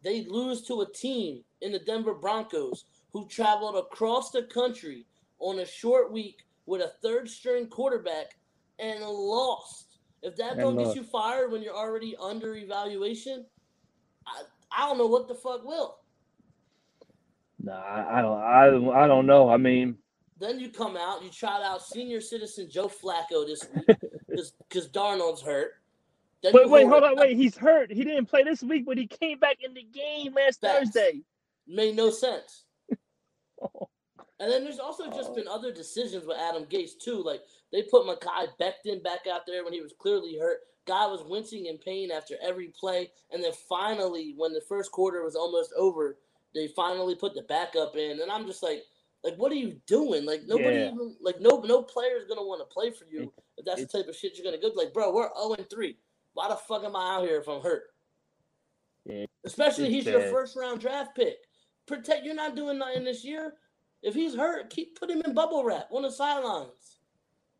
[0.02, 5.06] they lose to a team in the Denver Broncos who traveled across the country
[5.38, 8.36] on a short week with a third string quarterback
[8.78, 9.87] and lost.
[10.22, 10.86] If that and don't look.
[10.86, 13.46] get uh, you fired when you're already under evaluation,
[14.26, 15.98] I, I don't know what the fuck will.
[17.60, 18.40] Nah, I don't.
[18.40, 18.94] I don't.
[18.94, 19.48] I don't know.
[19.48, 19.96] I mean,
[20.38, 23.96] then you come out, you trot out senior citizen Joe Flacco this week
[24.68, 25.72] because Darnold's hurt.
[26.42, 27.36] Then wait, wait, hold on, wait.
[27.36, 27.90] He's hurt.
[27.90, 30.60] He didn't play this week, but he came back in the game last.
[30.60, 31.22] Thursday.
[31.66, 32.64] Made no sense.
[34.40, 35.54] And then there's also just been oh.
[35.54, 37.22] other decisions with Adam Gase too.
[37.22, 40.60] Like they put Mekhi Becton back out there when he was clearly hurt.
[40.86, 45.22] Guy was wincing in pain after every play, and then finally, when the first quarter
[45.22, 46.16] was almost over,
[46.54, 48.20] they finally put the backup in.
[48.22, 48.84] And I'm just like,
[49.22, 50.24] like, what are you doing?
[50.24, 50.92] Like nobody yeah.
[50.92, 53.86] even like no no player is gonna want to play for you if that's the
[53.86, 54.70] type of shit you're gonna go.
[54.74, 55.96] Like, bro, we're 0 and 3.
[56.34, 57.84] Why the fuck am I out here if I'm hurt?
[59.04, 60.12] Yeah, Especially he's bad.
[60.12, 61.38] your first round draft pick.
[61.86, 63.54] Protect you're not doing nothing this year.
[64.02, 66.97] If he's hurt, keep put him in bubble wrap on the sidelines.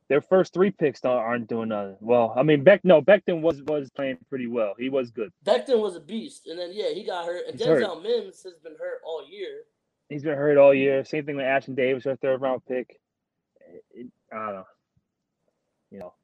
[0.08, 1.96] Their first three picks aren't doing nothing.
[2.00, 4.74] Well, I mean, Beck no Becton was was playing pretty well.
[4.78, 5.30] He was good.
[5.44, 7.46] Becton was a beast, and then yeah, he got hurt.
[7.46, 8.02] And he's Denzel hurt.
[8.02, 9.64] Mims has been hurt all year.
[10.08, 11.04] He's been hurt all year.
[11.04, 12.98] Same thing with Ashtyn Davis, our third round pick.
[13.90, 14.66] It, I don't know.
[15.90, 16.14] You know.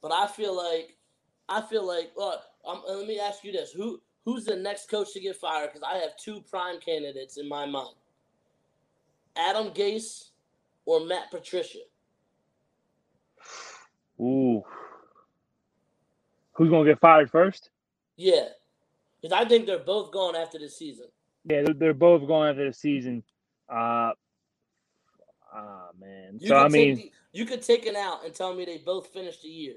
[0.00, 0.96] But I feel like,
[1.48, 2.40] I feel like, look.
[2.66, 5.72] Um, let me ask you this: Who who's the next coach to get fired?
[5.72, 7.96] Because I have two prime candidates in my mind:
[9.36, 10.30] Adam Gase
[10.86, 11.78] or Matt Patricia.
[14.20, 14.62] Ooh.
[16.52, 17.70] Who's gonna get fired first?
[18.16, 18.46] Yeah,
[19.20, 21.06] because I think they're both gone after the season.
[21.44, 23.22] Yeah, they're, they're both going after the season.
[23.68, 24.12] Uh,
[25.52, 26.38] ah, man.
[26.38, 29.08] You so I mean, the, you could take it out and tell me they both
[29.08, 29.74] finished the year.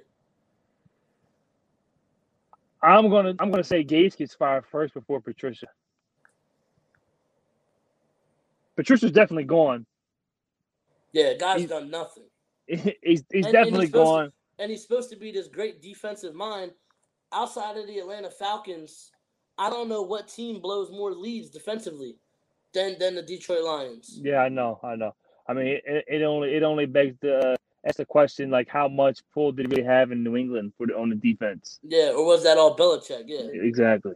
[2.84, 5.68] I'm gonna I'm gonna say Gase gets fired first before Patricia.
[8.76, 9.88] Patricia's definitely gone.
[11.18, 12.26] Yeah, guy's he's, done nothing.
[12.68, 14.26] He's he's and, definitely and he's gone.
[14.26, 16.74] To, and he's supposed to be this great defensive mind.
[17.34, 19.12] Outside of the Atlanta Falcons,
[19.58, 22.18] I don't know what team blows more leads defensively
[22.74, 24.20] than than the Detroit Lions.
[24.22, 25.16] Yeah, I know, I know.
[25.48, 27.56] I mean, it, it only it only begs the uh,
[27.88, 30.94] ask the question like how much pull did we have in New England for the,
[30.96, 31.80] on the defense?
[31.82, 33.24] Yeah, or was that all Belichick?
[33.26, 34.14] Yeah, exactly.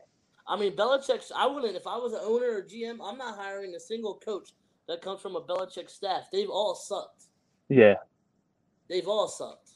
[0.48, 1.32] I mean, Belichick.
[1.36, 3.00] I wouldn't if I was an owner or GM.
[3.04, 4.52] I'm not hiring a single coach
[4.92, 6.24] that comes from a Belichick staff.
[6.34, 7.24] They've all sucked.
[7.70, 7.96] Yeah,
[8.90, 9.70] they've all sucked.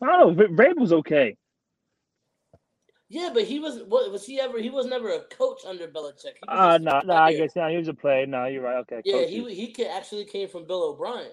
[0.00, 0.46] I don't know.
[0.48, 1.36] Vrabel's okay.
[3.10, 4.58] Yeah, but he was what was he ever?
[4.58, 6.36] He was never a coach under Belichick.
[6.48, 8.24] Uh no, no, I guess no, he was a player.
[8.24, 8.78] No, you're right.
[8.78, 9.02] Okay.
[9.04, 11.30] Yeah, he he actually came from Bill O'Brien.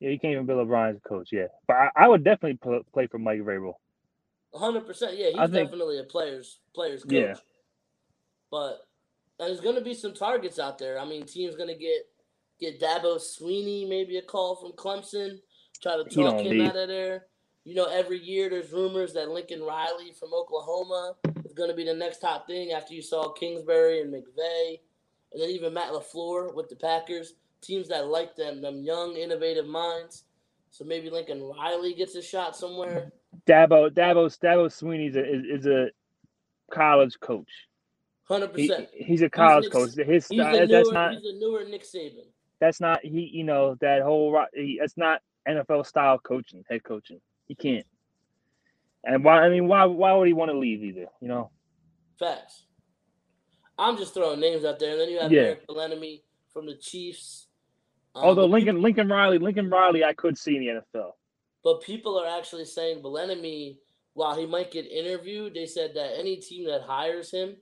[0.00, 1.28] Yeah, he came from Bill O'Brien's coach.
[1.30, 2.58] Yeah, but I, I would definitely
[2.92, 3.74] play for Mike Vrabel.
[4.52, 5.16] hundred percent.
[5.16, 7.12] Yeah, he's think- definitely a player's player's coach.
[7.12, 7.34] Yeah.
[8.50, 8.80] But
[9.46, 10.98] there's gonna be some targets out there.
[10.98, 12.08] I mean, teams gonna get
[12.60, 15.38] get Dabo Swinney, maybe a call from Clemson,
[15.80, 16.68] try to talk him leave.
[16.68, 17.26] out of there.
[17.64, 21.94] You know, every year there's rumors that Lincoln Riley from Oklahoma is gonna be the
[21.94, 24.80] next top thing after you saw Kingsbury and McVay,
[25.32, 27.34] and then even Matt LaFleur with the Packers.
[27.60, 30.24] Teams that like them, them young, innovative minds.
[30.70, 33.10] So maybe Lincoln Riley gets a shot somewhere.
[33.46, 35.88] Dabo Dabo Dabo Swinney's a, is, is a
[36.70, 37.50] college coach.
[38.28, 38.88] Hundred He, percent.
[38.92, 39.90] he's a college Nick- coach.
[39.96, 42.26] His He's style, a that's not he's a newer Nick Saban.
[42.60, 44.44] that's not he you know that whole.
[44.54, 47.20] He, that's not NFL style coaching, head coaching.
[47.46, 47.86] He can't.
[49.04, 49.40] And why?
[49.44, 49.84] I mean, why?
[49.86, 51.06] Why would he want to leave either?
[51.20, 51.50] You know?
[52.18, 52.64] Facts.
[53.78, 55.40] I'm just throwing names out there, and then you have Yeah.
[55.42, 57.46] Eric Bieniemy from the Chiefs.
[58.14, 61.12] Um, Although Lincoln Lincoln Riley Lincoln Riley, I could see in the NFL.
[61.64, 63.78] But people are actually saying Bieniemy,
[64.14, 67.56] while he might get interviewed, they said that any team that hires him,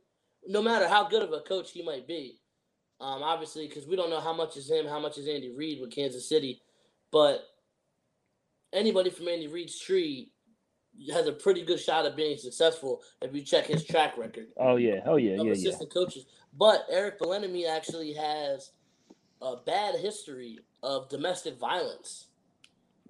[0.49, 2.39] no matter how good of a coach he might be,
[3.01, 5.81] um, obviously, because we don't know how much is him, how much is Andy Reid
[5.81, 6.61] with Kansas City,
[7.13, 7.41] but
[8.73, 10.31] anybody from Andy Reid's tree
[11.13, 14.77] has a pretty good shot of being successful if you check his track record Oh
[14.77, 15.53] yeah, oh yeah, yeah, yeah.
[15.53, 16.25] assistant coaches.
[16.59, 18.71] But Eric Bieniemy actually has
[19.43, 22.29] a bad history of domestic violence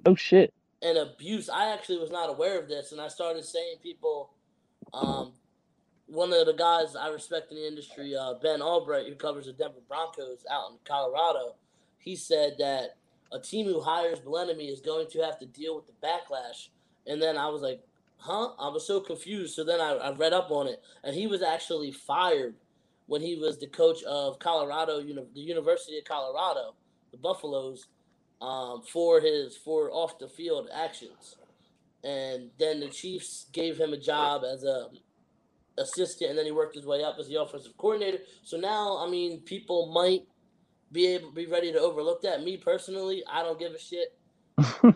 [0.05, 0.53] Oh shit.
[0.83, 1.49] and abuse.
[1.49, 4.33] I actually was not aware of this, and I started saying people.
[4.93, 5.33] Um,
[6.07, 9.53] one of the guys I respect in the industry, uh, Ben Allbright, who covers the
[9.53, 11.57] Denver Broncos out in Colorado,
[11.99, 12.97] he said that
[13.33, 16.69] a team who hires Bieniemy is going to have to deal with the backlash.
[17.07, 17.83] And then I was like,
[18.19, 18.51] huh?
[18.59, 19.55] I was so confused.
[19.55, 22.55] So then I, I read up on it, and he was actually fired
[23.07, 26.75] when he was the coach of Colorado, the University of Colorado,
[27.11, 27.87] the Buffaloes,
[28.41, 31.37] um, for his for off the field actions.
[32.05, 34.89] And then the Chiefs gave him a job as a
[35.79, 38.19] assistant, and then he worked his way up as the offensive coordinator.
[38.43, 40.27] So now, I mean, people might
[40.93, 42.43] be able be ready to overlook that.
[42.43, 44.17] Me personally, I don't give a shit.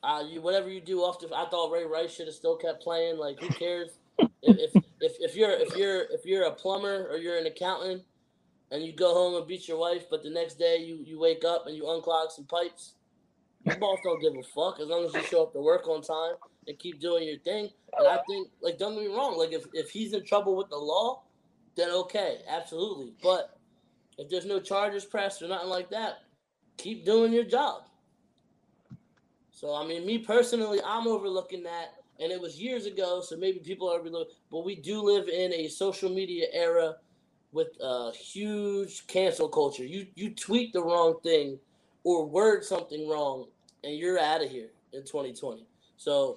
[0.00, 2.82] Uh, you whatever you do off the, I thought Ray Rice should have still kept
[2.82, 3.18] playing.
[3.18, 3.98] Like, who cares?
[4.18, 8.02] if, if if if you're if you're if you're a plumber or you're an accountant
[8.70, 11.44] and you go home and beat your wife, but the next day you you wake
[11.44, 12.94] up and you unclog some pipes,
[13.68, 16.02] your boss don't give a fuck as long as you show up to work on
[16.02, 16.34] time
[16.66, 17.70] and keep doing your thing.
[17.98, 20.68] And I think, like, don't get me wrong, like if if he's in trouble with
[20.68, 21.22] the law,
[21.76, 23.12] then okay, absolutely.
[23.22, 23.58] But
[24.18, 26.18] if there's no charges pressed or nothing like that,
[26.76, 27.84] keep doing your job.
[29.50, 33.58] So I mean, me personally, I'm overlooking that, and it was years ago, so maybe
[33.58, 34.34] people are overlooking.
[34.50, 36.96] But we do live in a social media era
[37.52, 39.84] with a huge cancel culture.
[39.84, 41.58] You you tweet the wrong thing
[42.04, 43.46] or word something wrong,
[43.84, 45.66] and you're out of here in 2020.
[45.96, 46.36] So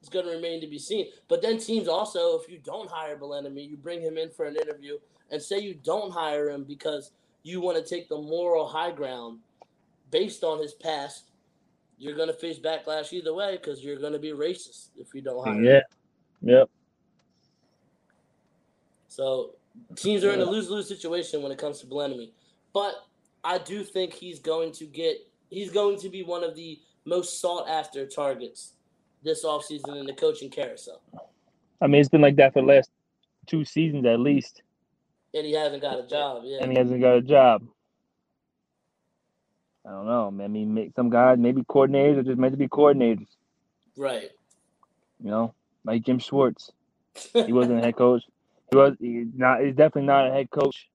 [0.00, 1.08] it's going to remain to be seen.
[1.28, 4.56] But then teams also, if you don't hire Bieniemy, you bring him in for an
[4.56, 4.98] interview,
[5.30, 7.12] and say you don't hire him because
[7.42, 9.38] you want to take the moral high ground
[10.10, 11.30] based on his past
[11.98, 15.22] you're going to face backlash either way because you're going to be racist if you
[15.22, 15.54] don't hire.
[15.54, 15.64] him.
[15.64, 15.80] Yeah.
[16.42, 16.70] Yep.
[19.08, 19.50] So
[19.96, 22.30] teams are in a lose lose situation when it comes to Bieniemy.
[22.72, 22.94] But
[23.42, 25.16] I do think he's going to get
[25.54, 28.72] he's going to be one of the most sought after targets
[29.22, 31.00] this offseason in the coaching carousel.
[31.80, 32.90] I mean, it's been like that for the last
[33.46, 34.62] two seasons at least,
[35.34, 36.42] And he hasn't got a job.
[36.44, 36.58] Yeah.
[36.62, 37.62] and he hasn't got a job.
[39.86, 40.26] I don't know.
[40.42, 43.28] I mean, some guys maybe coordinators are just meant to be coordinators.
[43.96, 44.30] Right.
[45.22, 46.72] You know, like Jim Schwartz.
[47.32, 48.24] He wasn't a head coach.
[48.70, 49.60] He was he's not.
[49.60, 50.88] He's definitely not a head coach,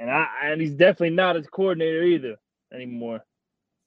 [0.00, 2.36] and I and he's definitely not a coordinator either
[2.72, 3.24] anymore.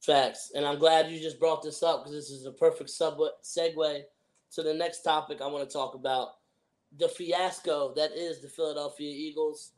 [0.02, 0.52] Facts.
[0.56, 4.02] And I'm glad you just brought this up because this is a perfect sub- segue
[4.54, 6.30] to the next topic I want to talk about
[6.98, 9.72] the fiasco that is the Philadelphia Eagles.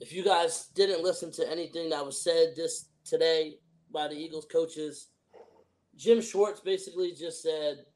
[0.00, 3.58] If you guys didn't listen to anything that was said this today
[3.90, 5.08] by the Eagles coaches,
[5.96, 7.86] Jim Schwartz basically just said,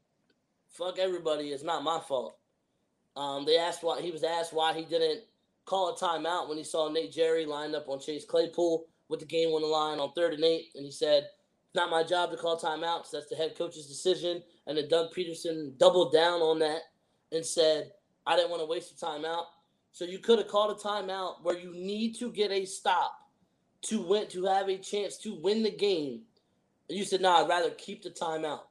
[0.69, 2.39] "Fuck everybody, it's not my fault."
[3.15, 5.25] Um, they asked why he was asked why he didn't
[5.65, 9.25] call a timeout when he saw Nate Gerry lined up on Chase Claypool with the
[9.27, 11.40] game on the line on third and eight, and he said, "It's
[11.73, 13.11] not my job to call timeouts.
[13.11, 16.81] That's the head coach's decision." And then Doug Pederson doubled down on that
[17.31, 17.91] and said,
[18.25, 19.45] "I didn't want to waste a timeout."
[19.91, 23.29] So you could have called a timeout where you need to get a stop
[23.83, 26.21] to win to have a chance to win the game.
[26.89, 28.61] And you said, "Nah, I'd rather keep the timeout."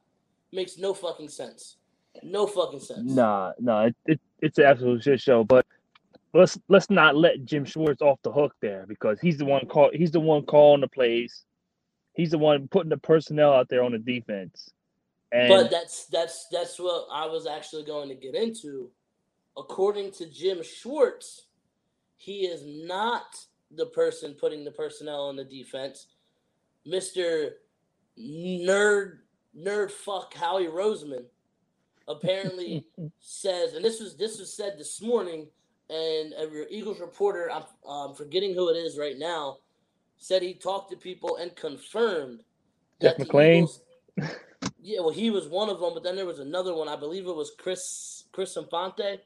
[0.51, 1.77] Makes no fucking sense.
[2.23, 3.11] No fucking sense.
[3.13, 5.43] Nah, no, it, it it's an absolute shit show.
[5.43, 5.65] But
[6.33, 9.91] let's let's not let Jim Schwartz off the hook there because he's the one call
[9.93, 11.45] he's the one calling the plays.
[12.13, 14.71] He's the one putting the personnel out there on the defense.
[15.31, 18.89] And but that's that's that's what I was actually going to get into.
[19.57, 21.47] According to Jim Schwartz,
[22.17, 23.37] he is not
[23.71, 26.07] the person putting the personnel on the defense.
[26.85, 27.57] Mister
[28.19, 29.19] Nerd
[29.57, 31.25] Nerd Fuck Howie Roseman
[32.07, 32.85] apparently
[33.19, 35.47] says, and this was this was said this morning,
[35.89, 39.57] and a Eagles reporter, I'm, I'm forgetting who it is right now,
[40.21, 42.43] said he talked to people and confirmed
[43.01, 43.57] Jeff McLane?
[43.57, 43.81] Eagles-
[44.81, 46.87] yeah, well, he was one of them, but then there was another one.
[46.87, 49.19] I believe it was Chris Chris Infante.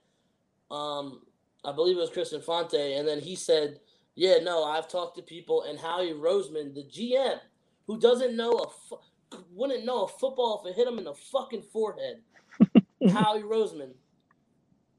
[0.72, 1.22] Um,
[1.66, 3.82] I believe it was Chris Infante, and then he said,
[4.16, 7.40] "Yeah, no, I've talked to people, and Howie Roseman, the GM,
[7.88, 11.14] who doesn't know a fu- wouldn't know a football if it hit him in the
[11.14, 12.22] fucking forehead."
[13.12, 13.92] Howie Roseman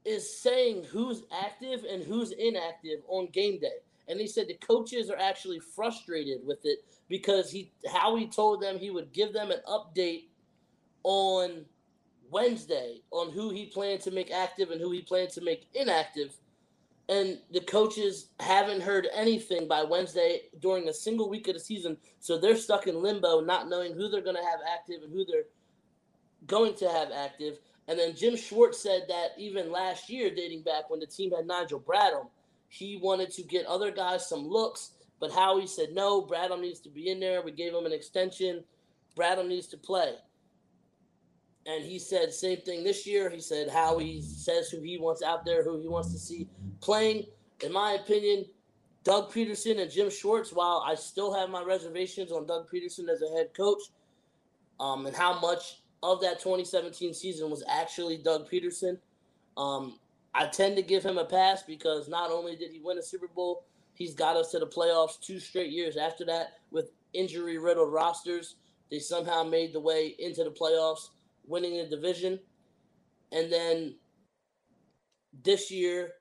[0.05, 3.79] is saying who's active and who's inactive on game day.
[4.07, 8.77] And he said the coaches are actually frustrated with it because he Howie told them
[8.77, 10.25] he would give them an update
[11.03, 11.65] on
[12.29, 16.35] Wednesday on who he planned to make active and who he planned to make inactive.
[17.09, 21.97] And the coaches haven't heard anything by Wednesday during a single week of the season.
[22.19, 25.25] So they're stuck in limbo, not knowing who they're going to have active and who
[25.25, 25.45] they're
[26.47, 27.59] going to have active.
[27.87, 31.47] And then Jim Schwartz said that even last year, dating back when the team had
[31.47, 32.27] Nigel Bradham,
[32.69, 36.21] he wanted to get other guys some looks, but Howie said no.
[36.21, 37.41] Bradham needs to be in there.
[37.41, 38.63] We gave him an extension.
[39.15, 40.15] Bradham needs to play.
[41.65, 43.29] And he said same thing this year.
[43.29, 46.47] He said Howie says who he wants out there, who he wants to see
[46.79, 47.25] playing.
[47.61, 48.45] In my opinion,
[49.03, 50.53] Doug Pederson and Jim Schwartz.
[50.53, 53.81] While I still have my reservations on Doug Pederson as a head coach,
[54.79, 58.97] um, and how much of that 2017 season was actually Doug Pederson.
[59.57, 59.99] Um,
[60.33, 63.27] I tend to give him a pass because not only did he win a Super
[63.27, 67.91] Bowl, he's got us to the playoffs two straight years after that with injury riddled
[67.91, 68.55] rosters.
[68.91, 71.09] They somehow made the way into the playoffs,
[71.45, 72.39] winning the division.
[73.31, 73.95] And then
[75.43, 76.13] this year,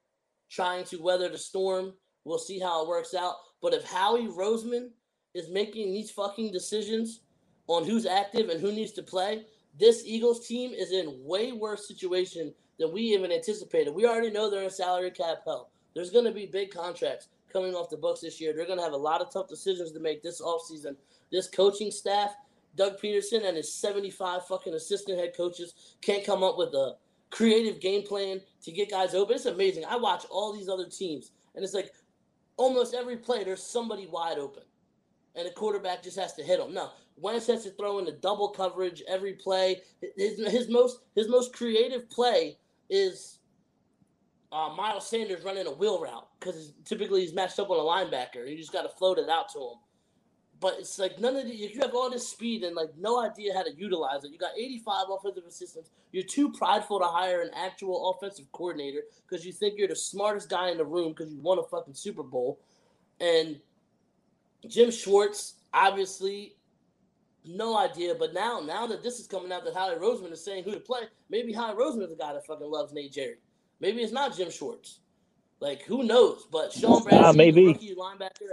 [0.51, 1.93] trying to weather the storm.
[2.25, 3.35] We'll see how it works out.
[3.63, 4.91] But if Howie Roseman
[5.35, 7.21] is making these fucking decisions
[7.67, 9.45] on who's active and who needs to play,
[9.79, 13.95] this Eagles team is in way worse situation than we even anticipated.
[13.95, 15.71] We already know they're in salary cap hell.
[15.95, 18.53] There's going to be big contracts coming off the books this year.
[18.55, 20.97] They're going to have a lot of tough decisions to make this offseason.
[21.33, 22.35] This coaching staff,
[22.77, 26.97] Doug Pederson and his 75 fucking assistant head coaches can't come up with a
[27.31, 29.37] creative game plan to get guys open.
[29.37, 29.85] It's amazing.
[29.87, 31.91] I watch all these other teams, and it's like
[32.57, 34.63] almost every play there's somebody wide open,
[35.35, 36.75] and the quarterback just has to hit them.
[36.75, 39.81] No, Wentz has to throw in the double coverage every play.
[40.17, 43.39] His, his most his most creative play is
[44.53, 48.49] uh, Miles Sanders running a wheel route because typically he's matched up on a linebacker.
[48.49, 49.79] You just got to float it out to him.
[50.59, 53.23] But it's like none of the if you have all this speed and like no
[53.23, 54.33] idea how to utilize it.
[54.33, 55.91] You got 85 offensive assistants.
[56.13, 60.49] You're too prideful to hire an actual offensive coordinator because you think you're the smartest
[60.49, 62.59] guy in the room because you won a fucking Super Bowl.
[63.21, 63.61] And
[64.67, 66.56] Jim Schwartz, obviously,
[67.47, 68.15] no idea.
[68.15, 70.81] But now, now that this is coming out that Howie Roseman is saying who to
[70.81, 73.37] play, maybe Roseman is the guy that fucking loves Nate Gerry.
[73.81, 75.01] Maybe it's not Jim Schwartz.
[75.61, 76.47] Like who knows?
[76.51, 77.67] But Shaun Bradley, Ah, maybe.
[77.67, 78.51] rookie linebacker,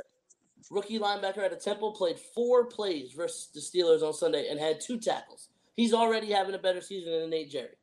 [0.69, 4.79] rookie linebacker at a Temple, played four plays versus the Steelers on Sunday and had
[4.79, 5.49] two tackles.
[5.75, 7.75] He's already having a better season than Nate Gerry.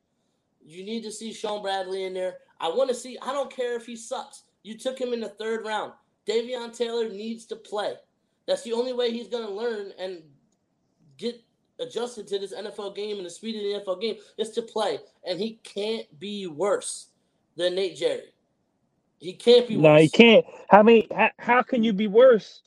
[0.63, 2.37] You need to see Shaun Bradley in there.
[2.59, 3.17] I want to see.
[3.21, 4.43] I don't care if he sucks.
[4.63, 5.93] You took him in the third round.
[6.27, 7.93] Davion Taylor needs to play.
[8.47, 10.21] That's the only way he's going to learn and
[11.21, 11.41] get
[11.79, 14.99] adjusted to this NFL game and the speed of the NFL game is to play.
[15.27, 17.09] And he can't be worse
[17.57, 18.33] than Nate Gerry.
[19.19, 20.03] He can't be No, worse.
[20.03, 20.45] you can't.
[20.69, 21.07] How many?
[21.15, 22.61] How, how can you be worse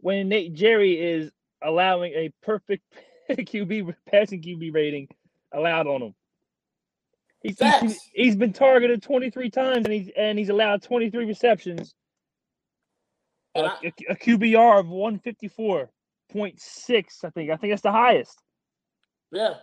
[0.00, 1.32] when Nate Gerry is
[1.62, 2.84] allowing a perfect
[3.30, 5.08] QB passing QB rating
[5.52, 6.14] allowed on him?
[7.42, 11.94] He's, he's, he's been targeted 23 times and he's and he's allowed 23 receptions.
[13.56, 14.86] A, And I- a- a QBR of
[16.34, 17.50] 154.6, I think.
[17.50, 18.42] I think that's the highest.
[19.32, 19.54] Yeah.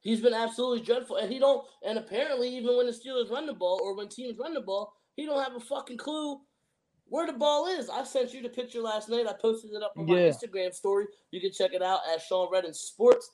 [0.00, 1.16] He's been absolutely dreadful.
[1.16, 4.38] And he don't and apparently even when the Steelers run the ball or when teams
[4.38, 6.40] run the ball, he don't have a fucking clue
[7.10, 7.90] where the ball is.
[7.90, 9.26] I sent you the picture last night.
[9.26, 11.06] I posted it up on my Instagram story.
[11.32, 13.30] You can check it out at Sean Redden Sports.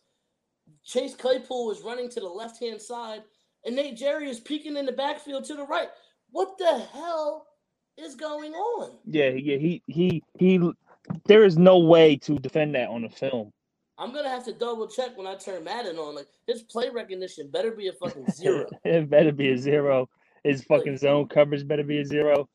[0.84, 3.22] Chase Claypool was running to the left hand side,
[3.64, 5.88] and Nate Gerry is peeking in the backfield to the right.
[6.30, 7.46] What the hell
[7.96, 8.98] is going on?
[9.06, 10.58] Yeah, yeah, he he he.
[11.26, 13.52] There is no way to defend that on the film.
[13.98, 16.14] I'm gonna have to double check when I turn Madden on.
[16.14, 18.66] Like his play recognition better be a fucking zero.
[18.84, 20.08] it better be a zero.
[20.44, 22.48] His fucking zone coverage better be a zero.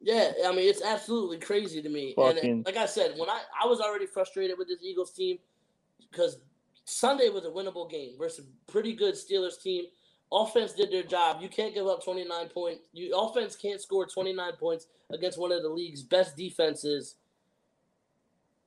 [0.00, 2.14] Yeah, I mean it's absolutely crazy to me.
[2.18, 5.12] Uh, fucking- And like I said, when I I was already frustrated with this Eagles
[5.12, 5.38] team
[6.10, 6.38] because
[6.84, 9.84] Sunday was a winnable game versus a pretty good Steelers team.
[10.30, 11.40] Offense did their job.
[11.42, 12.80] You can't give up 29 points.
[12.92, 17.16] You offense can't score 29 points against one of the league's best defenses,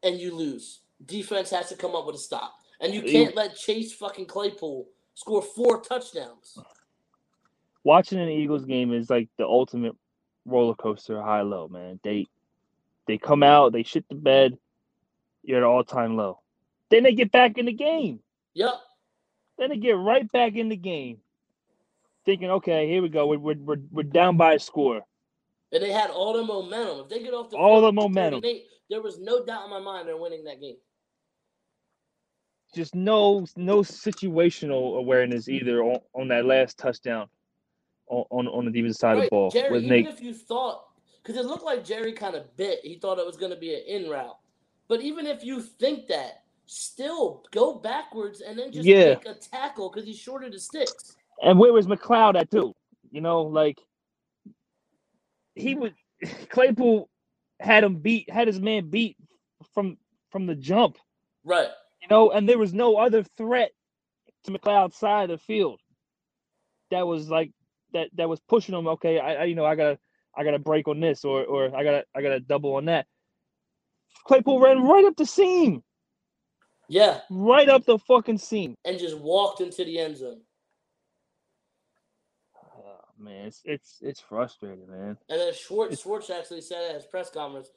[0.05, 0.81] and you lose.
[1.05, 4.87] Defense has to come up with a stop, and you can't let Chase fucking Claypool
[5.15, 6.57] score four touchdowns.
[7.83, 9.95] Watching an Eagles game is like the ultimate
[10.45, 11.99] roller coaster, high low, man.
[12.03, 12.27] They
[13.07, 14.57] they come out, they shit the bed,
[15.43, 16.39] you're at all time low.
[16.89, 18.19] Then they get back in the game.
[18.53, 18.73] Yep.
[19.57, 21.17] Then they get right back in the game,
[22.25, 23.27] thinking, okay, here we go.
[23.27, 25.01] We're, we're, we're, we're down by a score.
[25.75, 27.01] And they had all the momentum.
[27.01, 28.41] If they get off the all field the momentum,
[28.89, 30.77] there was no doubt in my mind they're winning that game.
[32.73, 37.27] Just no no situational awareness either on, on that last touchdown
[38.07, 39.17] on, on, on the defensive side right.
[39.17, 39.49] of the ball.
[39.49, 40.07] Gerry, even Nate.
[40.07, 40.85] if you thought,
[41.21, 43.73] because it looked like Gerry kind of bit, he thought it was going to be
[43.75, 44.37] an in route.
[44.87, 49.15] But even if you think that, still go backwards and then just Yeah.
[49.15, 51.17] make a tackle because he's shorter the sticks.
[51.43, 52.73] And where was McLeod at too?
[53.11, 53.77] You know, like
[55.55, 55.93] he would
[56.49, 57.09] Claypool
[57.59, 59.17] had him beat, had his man beat
[59.73, 59.97] from
[60.31, 60.97] from the jump.
[61.43, 61.69] Right.
[62.01, 63.71] You know, and there was no other threat
[64.43, 65.79] to McLeod's side of the field
[66.91, 67.51] that was like
[67.93, 68.87] that that was pushing him.
[68.87, 69.97] Okay, I, I you know I gotta
[70.35, 73.07] I gotta break on this or or I gotta I gotta double on that.
[74.25, 75.83] Claypool ran right up the seam,
[76.89, 77.19] Yeah.
[77.29, 78.75] right up the fucking seam.
[78.83, 80.41] And just walked into the end zone.
[83.25, 85.17] Man, it's it's it's frustrating, man.
[85.29, 87.69] And then Schwartz, Schwartz actually said at his press conference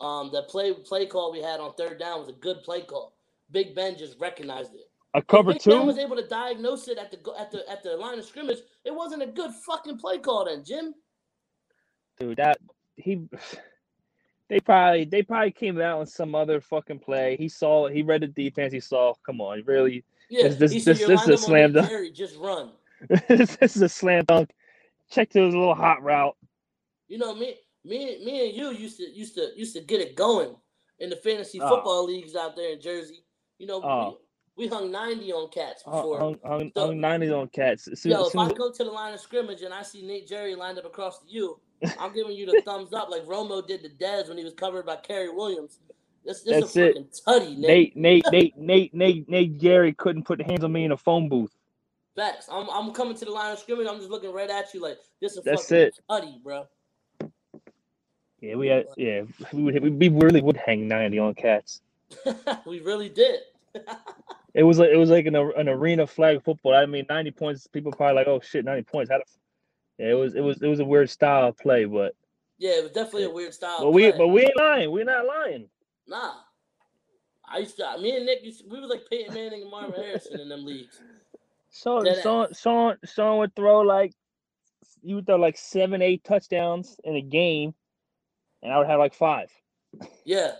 [0.00, 3.14] um, that play play call we had on third down was a good play call.
[3.50, 4.90] Big Ben just recognized it.
[5.14, 5.86] A cover Big Ben two.
[5.86, 8.58] was able to diagnose it at the go- at the at the line of scrimmage.
[8.84, 10.94] It wasn't a good fucking play call then, Jim.
[12.18, 12.58] dude that
[12.96, 13.22] he
[14.48, 18.02] they probably they probably came out on some other fucking play he saw it, he
[18.02, 21.36] read the defense he saw come on really Yeah, This- this- this- this is a
[21.38, 22.70] slam dunk." Gerry, just run.
[23.28, 24.50] this is a slam dunk
[25.10, 26.36] check to his little hot route
[27.08, 30.16] You know, me, me, me, and you used to used to used to get it
[30.16, 30.54] going
[30.98, 31.68] in the fantasy Oh.
[31.68, 33.24] football leagues out there in Jersey.
[33.58, 33.80] You know, Oh.
[33.80, 34.12] we, ah.
[34.56, 36.18] we hung ninety on cats before.
[36.18, 38.84] hung, hung, So- hung 90s on cats as soon, Yo, as if I go to
[38.84, 41.60] the line of scrimmage and I see Nate Gerry lined up across to you,
[42.00, 44.86] I'm giving you the thumbs up like Romo did to Dez when he was covered
[44.86, 45.78] by Kerry Williams.
[46.24, 47.20] This, this That's a it.
[47.24, 47.96] tutty, Nate.
[47.96, 51.28] Nate, Nate, Nate, Nate, Nate, Nate, Gerry couldn't put hands on me in a phone
[51.28, 51.54] booth.
[52.16, 52.48] Facts.
[52.50, 53.86] I'm, I'm coming to the line of scrimmage.
[53.88, 56.00] I'm just looking right at you like this is That's fucking it.
[56.10, 56.66] tutty, bro.
[58.40, 61.80] Yeah, we had, yeah, we would, we really would hang 90 on cats.
[62.66, 63.40] we really did.
[64.56, 66.72] It was like it was like an, an arena flag football.
[66.72, 67.66] I mean, 90 points.
[67.66, 69.10] People probably like, oh shit, 90 points.
[69.10, 69.38] How f-"
[69.98, 72.14] yeah, it was it was it was a weird style of play, but
[72.56, 73.82] Yeah, it was definitely a weird style.
[73.82, 74.90] but we but we ain't lying.
[74.90, 75.68] We're not lying.
[76.08, 76.36] Nah.
[77.46, 79.92] I used to, me and Nick, used to, we was like Peyton Manning and Marvin
[79.92, 81.02] Harrison in them leagues.
[81.82, 82.22] Sean Dead
[82.56, 84.14] Sean Sean would throw like
[85.02, 87.74] you would throw like seven eight touchdowns in a game,
[88.62, 89.50] and I would have like five.
[90.24, 90.52] Yeah.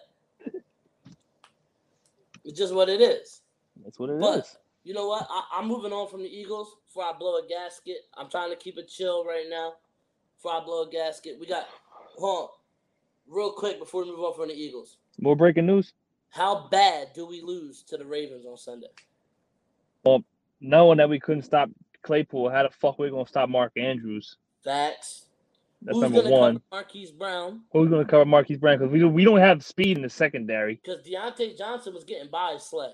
[2.44, 3.42] It's just what it is.
[3.82, 4.20] That's what it is.
[4.20, 5.26] But you know what?
[5.28, 7.96] I, I'm moving on from the Eagles before I blow a gasket.
[8.16, 9.72] I'm trying to keep it chill right now
[10.36, 11.38] before I blow a gasket.
[11.40, 11.66] We got,
[12.16, 14.98] hold on, real quick before we move on from the Eagles.
[15.20, 15.92] More breaking news.
[16.30, 18.90] How bad do we lose to the Ravens on Sunday?
[20.04, 20.24] Um,
[20.60, 21.70] Knowing that we couldn't stop
[22.02, 24.36] Claypool, how the fuck we gonna stop Mark Andrews?
[24.64, 25.26] Facts.
[25.82, 26.62] That's Who's number one.
[26.72, 27.60] Marquise Brown?
[27.72, 28.78] Who's gonna cover Marquise Brown?
[28.78, 30.80] Because we don't, we don't have speed in the secondary.
[30.82, 32.92] Because Diontae Johnson was getting by Slay.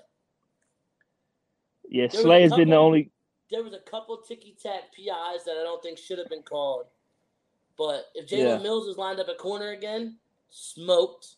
[1.89, 3.11] Yeah, There Slay has been the only.
[3.51, 6.85] There was a couple ticky tack PIs that I don't think should have been called.
[7.77, 8.57] But if Jalen Yeah.
[8.57, 10.17] Mills is lined up at corner again,
[10.49, 11.35] smoked.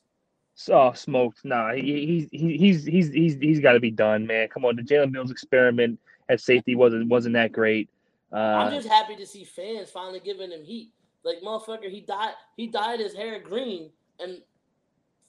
[0.70, 1.44] Oh, smoked.
[1.44, 4.48] Nah, he, he, he he's he's he's he's got to be done, man.
[4.48, 6.00] Come on, the Jalen Mills experiment
[6.30, 7.90] at safety wasn't wasn't that great.
[8.32, 10.92] I'm Uh, just happy to see fans finally giving him heat.
[11.24, 12.34] Like motherfucker, he died.
[12.58, 14.42] he dyed his hair green, and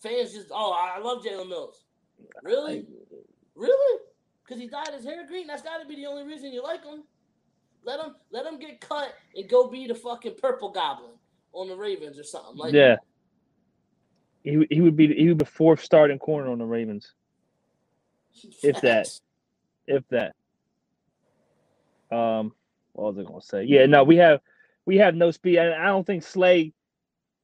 [0.01, 1.85] fans just oh I love Jalen Mills.
[2.43, 2.87] Really,
[3.55, 4.01] really?
[4.45, 5.47] Because he dyed his hair green.
[5.47, 7.05] That's got to be the only reason you like him.
[7.85, 11.13] Let him let him get cut and go be the fucking purple goblin
[11.53, 12.57] on the Ravens or something.
[12.57, 12.97] Like yeah,
[14.43, 17.13] he would- he would be he would be fourth starting corner on the Ravens,
[18.63, 19.09] if that.
[19.89, 20.35] If that.
[22.11, 22.53] Um,
[22.93, 23.65] what was I gonna say?
[23.65, 24.41] Yeah, no, we have
[24.85, 26.73] we have no speed, and I don't think Slay,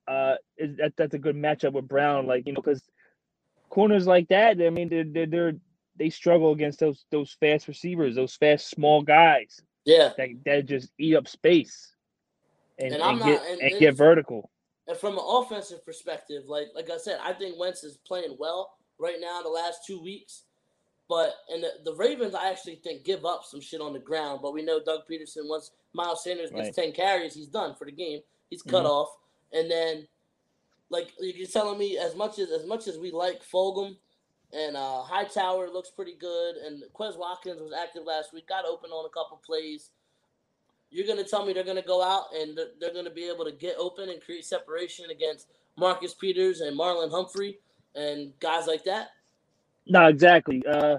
[0.09, 2.27] uh, is that that's a good matchup with Brown.
[2.27, 2.83] Like you know, because
[3.69, 5.53] corners like that, I mean, they're, they're they're
[5.97, 10.91] they struggle against those those fast receivers, those fast small guys Yeah, that that just
[10.99, 11.95] eat up space
[12.79, 14.51] and, And and, I'm get not- and and get vertical.
[14.89, 18.73] and from an offensive perspective, like like I said, I think Wentz is playing well
[18.99, 19.43] right now.
[19.43, 20.45] The last two weeks,
[21.13, 24.41] But and the, the Ravens, I actually think give up some shit on the ground.
[24.41, 26.75] But we know Doug Pederson once Miles Sanders gets Right.
[26.75, 28.21] ten carries, he's done for the game.
[28.49, 28.89] He's cut Mhm.
[28.89, 29.15] off.
[29.53, 30.09] And then,
[30.89, 33.99] like you're telling me, as much as as much as we like Fulgham
[34.55, 38.91] and uh, Hightower looks pretty good, and Quez Watkins was active last week, got open
[38.91, 39.91] on a couple plays.
[40.91, 43.53] You're gonna tell me they're gonna go out and they're, they're gonna be able to
[43.53, 47.59] get open and create separation against Marcus Peters and Marlon Humphrey
[47.95, 49.11] and guys like that?
[49.87, 50.63] No, exactly.
[50.67, 50.99] Uh,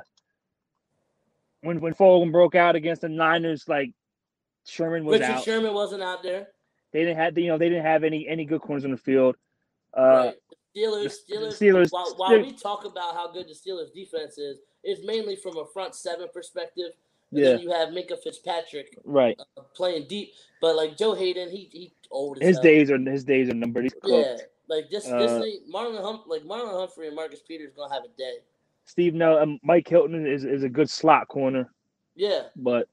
[1.61, 3.91] when when Fulgham broke out against the Niners, like
[4.65, 5.43] Sherman was Richard out.
[5.43, 6.47] Sherman wasn't out there.
[6.91, 9.35] They didn't have you know they didn't have any any good corners on the field.
[9.97, 10.35] Uh, right.
[10.75, 11.53] Steelers, Steelers.
[11.59, 15.35] Steelers- while, while Steelers- we talk about how good the Steelers defense is, it's mainly
[15.35, 16.91] from a front seven perspective.
[17.31, 17.49] And Yeah.
[17.51, 19.39] then you have Minkah Fitzpatrick right.
[19.57, 22.63] uh, playing deep, but like Joe Haden, he he old His hell.
[22.63, 23.83] days are his days are numbered.
[23.85, 27.71] He's Yeah, like this Uh, this ain't Marlon Hum like Marlon Humphrey and Marcus Peters
[27.75, 28.39] gonna have a day.
[28.85, 31.71] Steve no um, Mike Hilton is, is a good slot corner,
[32.15, 32.87] Yeah, but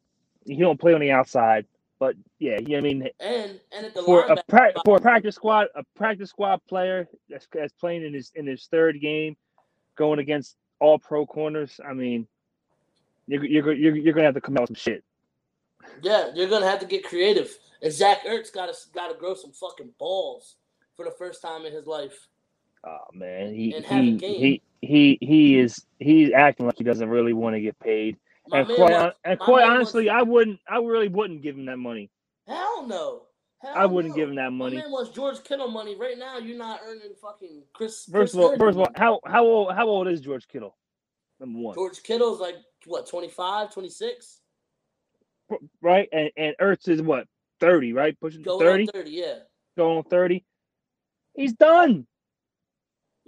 [0.47, 1.67] he don't play on the outside.
[1.99, 5.35] But yeah, he, I mean and and at the for a pra- for a practice
[5.35, 9.37] squad a practice squad player that's, that's playing in his in his third game,
[9.97, 11.79] going against all pro corners.
[11.87, 12.27] I mean,
[13.27, 15.05] you're you're you're, you're gonna have to come out with some shit.
[16.03, 17.55] Yeah, you're gonna have to get creative.
[17.83, 20.57] And Zach Ertz gotta gotta grow some fucking balls
[20.97, 22.29] for the first time in his life.
[22.85, 24.41] Oh man, he And have a he, game.
[24.41, 28.17] he he he is he's acting like he doesn't really want to get paid.
[28.49, 32.11] My and quite and quite honestly, I wouldn't I really wouldn't give him that money.
[32.47, 33.23] hell no.
[33.63, 34.17] Hell I wouldn't no.
[34.17, 34.77] give him that My money.
[34.77, 36.39] man wants George Kittle money right now.
[36.39, 38.07] You're not earning fucking Chris.
[38.07, 40.77] First Chris of all, first of all, how how old how old is George Kittle?
[41.39, 42.57] Number one, George Kittle's like
[42.87, 44.41] what 25, 26?
[45.83, 46.09] right?
[46.13, 47.27] And and Ertz is what
[47.61, 48.19] thirty, right?
[48.19, 49.35] Pushing Going thirty, 30, yeah.
[49.77, 50.45] going thirty.
[51.35, 52.07] He's done.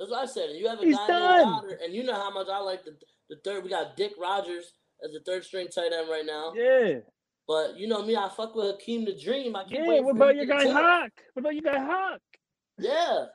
[0.02, 0.50] That's what I said.
[0.50, 2.84] And you have a He's guy named Goedert, and you know how much I like
[2.84, 2.96] the
[3.30, 3.62] the third.
[3.62, 4.72] We got Dick Rodgers
[5.04, 6.52] as the third string tight end right now.
[6.56, 6.98] Yeah,
[7.46, 9.54] But you know me, I fuck with Hakeem the Dream.
[9.54, 10.00] I yeah.
[10.00, 10.68] What about your guy.
[10.68, 11.12] Hawk?
[11.34, 12.20] What about your guy Hawk?
[12.80, 13.26] Yeah,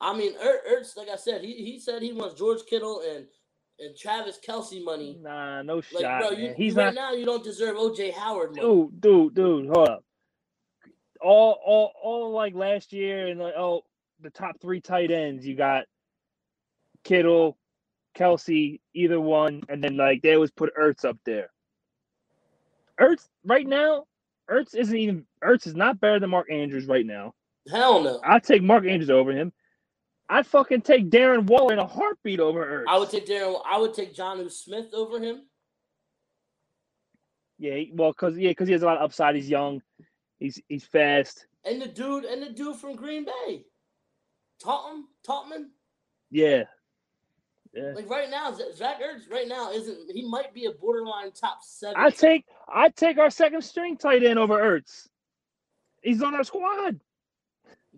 [0.00, 3.26] I mean, er, Ertz, like I said, he, he said he wants George Kittle and
[3.78, 5.18] and Travis Kelce money.
[5.20, 6.94] Nah, no Like, shot, bro, you, He's right not.
[6.94, 8.66] now you don't deserve OJ Howard money.
[8.66, 10.04] Dude, dude, dude, hold up.
[11.20, 13.82] All, all, all like last year, and like, oh,
[14.22, 15.46] the top three tight ends.
[15.46, 15.84] You got
[17.06, 17.56] Kittle,
[18.18, 21.50] Kelce, either one, and then like they always put Ertz up there.
[23.00, 24.06] Ertz right now,
[24.50, 25.24] Ertz isn't even.
[25.44, 27.32] Ertz is not better than Mark Andrews right now.
[27.70, 28.20] Hell no.
[28.24, 29.52] I'd take Mark Andrews over him.
[30.28, 32.86] I'd fucking take Darren Waller in a heartbeat over Ertz.
[32.88, 33.60] I would take Darren.
[33.64, 35.42] I would take Jonnu Smith over him.
[37.58, 39.36] Yeah, well, cause yeah, cause he has a lot of upside.
[39.36, 39.80] He's young.
[40.40, 41.46] He's he's fast.
[41.64, 43.64] And the dude, and the dude from Green Bay,
[44.60, 45.66] Taunton, Tautman.
[46.32, 46.64] Yeah.
[47.76, 47.92] Yeah.
[47.94, 50.10] Like right now, Z- Zach Ertz right now isn't.
[50.10, 51.94] He might be a borderline top seven.
[51.98, 55.08] I take I take our second string tight end over Ertz.
[56.02, 57.00] He's on our squad.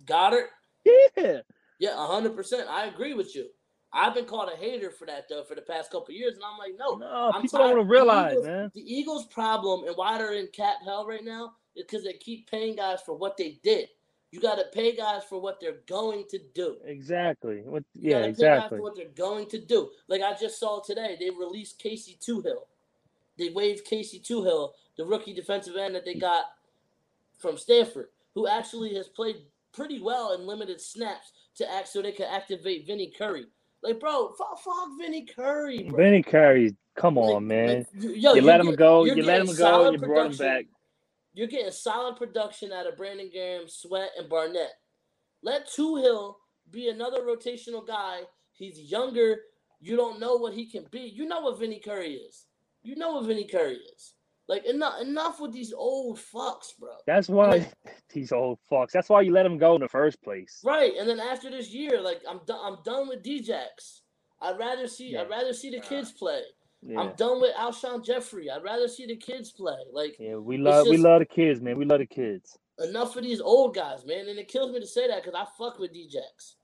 [0.05, 0.47] Goedert.
[0.85, 1.41] Yeah.
[1.79, 2.69] Yeah, hundred percent.
[2.69, 3.47] I agree with you.
[3.93, 6.59] I've been called a hater for that though for the past couple years, and I'm
[6.59, 6.97] like, no.
[6.97, 7.77] No, I'm people don't tired.
[7.77, 8.71] want to The realize, Eagles- man.
[8.75, 12.51] The Eagles' problem and why they're in cap hell right now is because they keep
[12.51, 13.89] paying guys for what they did.
[14.31, 16.77] You got to pay guys for what they're going to do.
[16.85, 17.63] Exactly.
[17.65, 17.83] What?
[17.95, 18.79] You Yeah, exactly.
[18.79, 19.91] for what they're going to do.
[20.07, 22.67] Like I just saw today, they released Casey Toohill.
[23.39, 26.45] They waived Casey Toohill, the rookie defensive end that they got
[27.39, 29.37] from Stanford, who actually has played
[29.73, 33.47] pretty well in limited snaps to act so they could activate Vinny Curry.
[33.83, 35.97] Like, bro, fuck, fuck Vinny Curry, bro.
[35.97, 37.79] Vinny Curry, come Like- on, man.
[37.79, 39.05] like, yo, you you're let him go.
[39.05, 39.91] you're let him go.
[39.93, 40.67] You brought him back.
[41.35, 44.73] You're getting solid production out of Brandon Graham, Sweat, and Barnett.
[45.43, 46.35] Let Toohill
[46.71, 48.23] be another rotational guy.
[48.53, 49.37] He's younger.
[49.81, 51.01] You don't know what he can be.
[51.01, 52.47] You know what Vinny Curry is.
[52.83, 54.15] You know what Vinny Curry is.
[54.49, 56.89] Like enough, enough with these old fucks, bro.
[57.07, 57.71] That's why
[58.13, 58.93] these old fucks.
[58.93, 60.61] That's why you let him go in the first place.
[60.65, 62.61] Right, and then after this year, like I'm done.
[62.65, 64.01] I'm done with Djax.
[64.41, 65.11] I'd rather see.
[65.11, 65.23] Yeah.
[65.23, 66.41] I'd rather see the kids play.
[66.87, 67.01] Yeah.
[67.01, 68.51] I'm done with Alshon Jeffery.
[68.51, 69.77] I'd rather see the kids play.
[69.93, 71.77] Like Yeah, we love we love the kids, man.
[71.77, 72.59] We love the kids.
[72.79, 74.29] enough of these old guys, man.
[74.29, 76.55] And it kills me to say that because I fuck with Djax.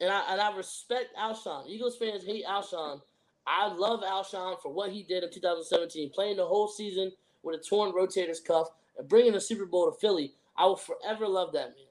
[0.00, 1.66] And I and I respect Alshon.
[1.66, 3.00] Eagles fans hate Alshon.
[3.46, 7.12] I love Alshon for what he did in 2017, playing the whole season
[7.42, 8.68] with a torn rotator's cuff
[8.98, 10.32] and bringing the Super Bowl to Philly.
[10.56, 11.86] I will forever love that man.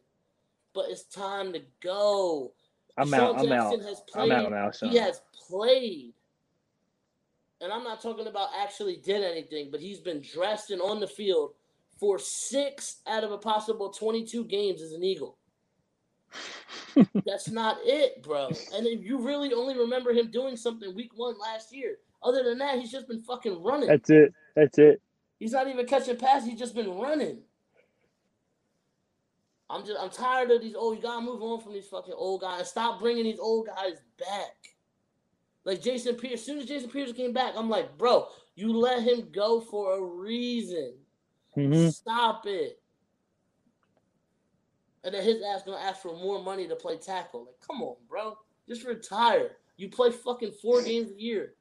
[0.73, 2.53] But it's time to go.
[2.97, 3.39] I'm Sean out.
[3.39, 3.71] I'm out.
[3.71, 4.31] Jackson has I'm played.
[4.31, 4.89] out now, Sean.
[4.89, 6.13] He has played.
[7.63, 11.07] And I'm not talking about actually did anything, but he's been dressed and on the
[11.07, 11.51] field
[11.97, 15.37] for six out of a possible 22 games as an Eagle.
[17.25, 18.47] That's not it, bro.
[18.75, 22.57] And if you really only remember him doing something week one last year, Other than
[22.57, 23.87] that, he's just been fucking running.
[23.87, 24.33] That's it.
[24.55, 25.01] That's it.
[25.39, 26.49] He's not even catching passes.
[26.49, 27.39] He's just been running.
[29.69, 30.97] I'm just I'm tired of these old.
[30.97, 32.69] You gotta move on from these fucking old guys.
[32.69, 34.72] Stop bringing these old guys back.
[35.65, 36.41] Like Jason Pierce.
[36.41, 39.97] As soon as Jason Pierce came back, I'm like, bro, you let him go for
[39.97, 40.93] a reason.
[41.55, 42.79] hmm Stop it.
[45.03, 47.45] And then his ass gonna ask for more money to play tackle.
[47.45, 48.37] Like, come on, bro.
[48.67, 49.51] Just retire.
[49.77, 51.53] You play fucking four games a year.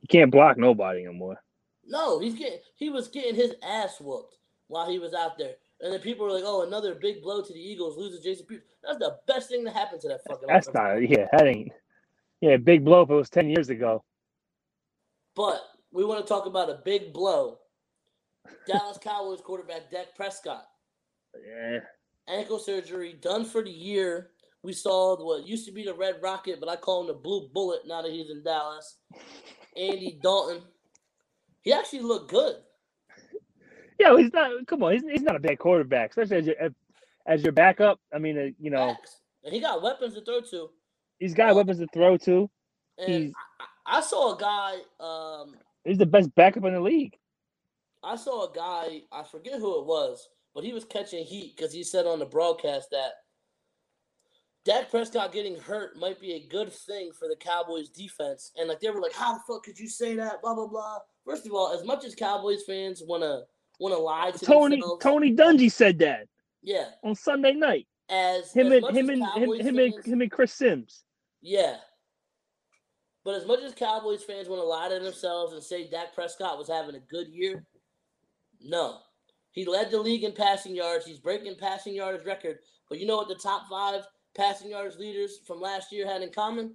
[0.00, 1.42] You can't block nobody anymore.
[1.86, 4.36] No, he's getting he was getting his ass whooped
[4.68, 5.54] while he was out there.
[5.80, 8.62] And then people were like, "Oh, another big blow to the Eagles, losing Jason Pierce."
[8.84, 10.46] That's the best thing that happened to that fucking.
[10.48, 10.74] That's offense.
[10.74, 11.08] not.
[11.08, 11.72] Yeah, that ain't.
[12.42, 14.04] Yeah, big blow if it was ten years ago.
[15.36, 15.62] But
[15.92, 17.58] we want to talk about a big blow.
[18.66, 20.64] Dallas Cowboys quarterback Dak Prescott,
[21.46, 21.78] Yeah.
[22.28, 24.32] ankle surgery done for the year.
[24.64, 27.48] We saw what used to be the Red Rocket, but I call him the Blue
[27.54, 28.98] Bullet now that he's in Dallas.
[29.76, 30.62] Andy Dalton.
[31.62, 32.56] He actually looked good.
[34.00, 34.66] Yeah, he's not.
[34.66, 36.72] Come on, he's, he's not a bad quarterback, especially as your as,
[37.24, 38.00] as your backup.
[38.12, 39.20] I mean, uh, you know, Facts.
[39.44, 40.70] And he got weapons to throw to.
[41.22, 42.50] He's got weapons to throw to.
[42.98, 43.32] He's-
[43.86, 44.76] I, I saw a guy.
[45.00, 47.16] Um, He's the best backup in the league.
[48.04, 49.02] I saw a guy.
[49.10, 52.24] I forget who it was, but he was catching heat because he said on the
[52.26, 53.12] broadcast that
[54.64, 58.52] Dak Prescott getting hurt might be a good thing for the Cowboys defense.
[58.56, 60.98] And like they were like, "How the fuck could you say that?" Blah blah blah.
[61.24, 63.42] First of all, as much as Cowboys fans wanna
[63.80, 66.28] wanna lie to Tony themselves, Tony Dungy said that
[66.62, 67.88] yeah, on Sunday night.
[68.08, 71.04] as Him as and him and him, him and him and Chris Sims.
[71.42, 71.76] Yeah.
[73.24, 76.58] But as much as Cowboys fans want to lie to themselves and say Dak Prescott
[76.58, 77.64] was having a good year,
[78.60, 78.98] no.
[79.52, 81.04] He led the league in passing yards.
[81.04, 82.58] He's breaking passing yards record.
[82.88, 84.02] But you know what the top five
[84.34, 86.74] passing yards leaders from last year had in common?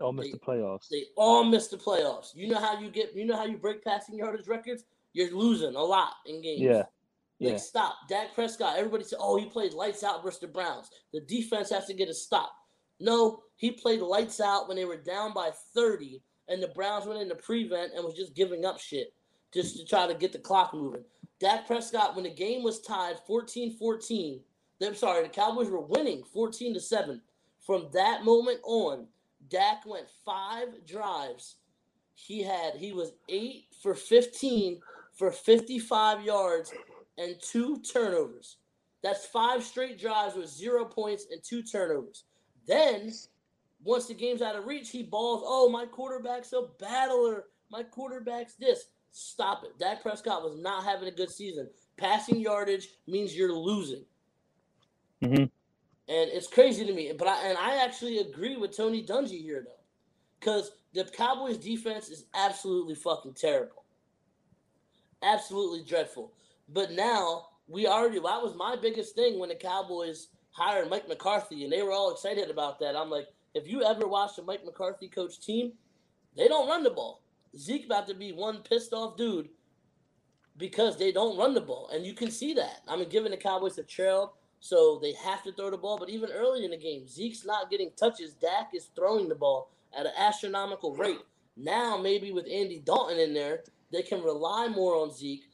[0.00, 0.88] Oh, missed the playoffs.
[0.88, 2.28] They all missed the playoffs.
[2.34, 4.84] You know how you get you know how you break passing yardage records?
[5.12, 6.60] You're losing a lot in games.
[6.60, 6.76] Yeah.
[6.76, 6.86] Like,
[7.52, 7.56] Yeah.
[7.56, 7.96] stop.
[8.08, 10.90] Dak Prescott, everybody said, oh, he played lights out versus the Browns.
[11.12, 12.52] The defense has to get a stop.
[13.00, 17.20] No, he played lights out when they were down by 30, and the Browns went
[17.20, 19.12] into prevent and was just giving up shit
[19.52, 21.04] just to try to get the clock moving.
[21.40, 24.40] Dak Prescott, when the game was tied 14 14,
[24.84, 27.20] I'm sorry, the Cowboys were winning 14 to 7.
[27.64, 29.06] From that moment on,
[29.48, 31.56] Dak went five drives.
[32.14, 34.80] He had he was eight for 15
[35.12, 36.72] for 55 yards
[37.16, 38.56] and two turnovers.
[39.02, 42.24] That's five straight drives with zero points and two turnovers.
[42.68, 43.12] Then,
[43.82, 45.42] once the game's out of reach, he balls.
[45.44, 47.46] Oh, my quarterback's a battler.
[47.70, 48.84] My quarterback's this.
[49.10, 49.78] Stop it.
[49.78, 51.68] Dak Prescott was not having a good season.
[51.96, 54.04] Passing yardage means you're losing.
[55.22, 55.50] Mhm.
[56.08, 57.12] And it's crazy to me.
[57.12, 59.72] But I and I actually agree with Tony Dungy here though.
[60.38, 63.84] Because the Cowboys defense is absolutely fucking terrible.
[65.22, 66.32] Absolutely dreadful.
[66.68, 71.64] But now we already that was my biggest thing when the Cowboys hired Mike McCarthy
[71.64, 72.96] and they were all excited about that.
[72.96, 75.72] I'm like, if you ever watched a Mike McCarthy coach team,
[76.36, 77.22] they don't run the ball.
[77.56, 79.48] Zeke about to be one pissed off dude
[80.58, 81.88] because they don't run the ball.
[81.92, 82.82] And you can see that.
[82.86, 85.98] I mean, giving the Cowboys a trail, so they have to throw the ball.
[85.98, 88.34] But even early in the game, Zeke's not getting touches.
[88.34, 91.20] Dak is throwing the ball at an astronomical rate.
[91.56, 95.44] Now, maybe with Andy Dalton in there, they can rely more on Zeke,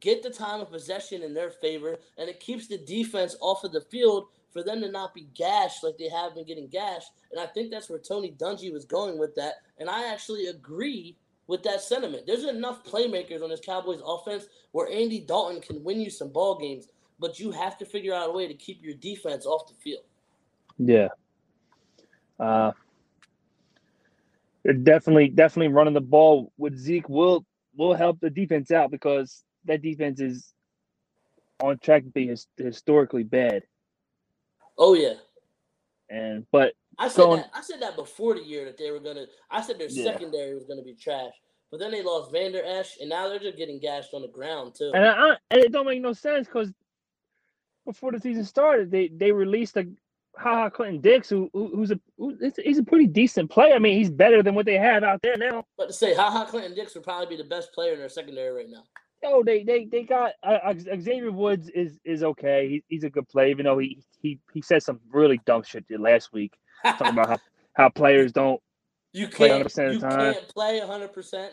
[0.00, 3.72] get the time of possession in their favor, and it keeps the defense off of
[3.72, 4.26] the field
[4.56, 7.12] for them to not be gashed like they have been getting gashed.
[7.30, 9.56] And I think that's where Tony Dungy was going with that.
[9.78, 11.14] And I actually agree
[11.46, 12.22] with that sentiment.
[12.26, 16.58] There's enough playmakers on this Cowboys offense where Andy Dalton can win you some ball
[16.58, 16.88] games,
[17.20, 20.04] but you have to figure out a way to keep your defense off the field.
[20.78, 21.08] Yeah.
[22.40, 22.72] Uh,
[24.84, 27.44] definitely definitely running the ball with Zeke will
[27.76, 30.54] will help the defense out because that defense is
[31.60, 33.62] on track to be his, historically bad.
[34.78, 35.14] Oh yeah.
[36.10, 39.00] And but I said Going- that I said that before the year that they were
[39.00, 40.04] gonna I said their Yeah.
[40.04, 41.32] secondary was gonna be trash.
[41.70, 44.74] But then they lost Vander Esch and now they're just getting gashed on the ground
[44.76, 44.92] too.
[44.94, 46.72] and I, and it don't make no sense because
[47.84, 49.86] before the season started, they they released a
[50.38, 53.74] Ha Ha Clinton-Dix who, who who's a who, he's a- he's a pretty decent player.
[53.74, 55.64] I mean, he's better than what they have out there now.
[55.78, 58.50] But to say Ha Ha Clinton-Dix would probably be the best player in their secondary
[58.54, 58.84] right now.
[59.24, 62.68] Oh, they they they got uh, Xavier Woods is is okay.
[62.68, 65.84] He, he's a good player, even though he he he said some really dumb shit
[65.90, 66.52] last week
[66.84, 67.38] talking about how,
[67.74, 68.60] how players don't
[69.12, 70.32] you play can't 100% of you the time.
[70.34, 71.52] can't play hundred percent.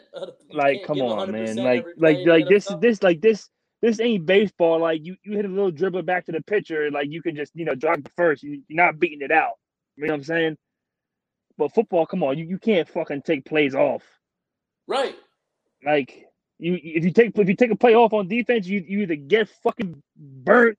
[0.51, 1.55] like come on, man.
[1.55, 3.49] Like like like this this like this
[3.81, 4.79] this ain't baseball.
[4.79, 7.53] Like you you hit a little dribbler back to the pitcher, like you can just
[7.55, 8.43] you know drop the first.
[8.43, 9.53] You, you're not beating it out.
[9.95, 10.57] You know what I'm saying?
[11.57, 14.03] But football, come on, you, you can't fucking take plays off.
[14.87, 15.15] Right.
[15.85, 16.25] Like
[16.63, 19.15] you if you take if you take a play off on defense, you, you either
[19.15, 20.77] get fucking burnt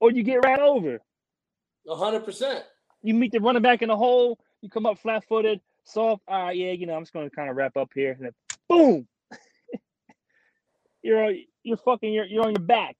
[0.00, 1.00] or you get ran over.
[1.88, 2.64] A hundred percent.
[3.02, 6.22] You meet the running back in the hole, you come up flat footed, soft.
[6.28, 8.32] All right, yeah, you know, I'm just gonna kind of wrap up here, and then
[8.68, 9.08] boom,
[11.02, 11.32] you're
[11.62, 12.96] you're fucking you're you're on your back.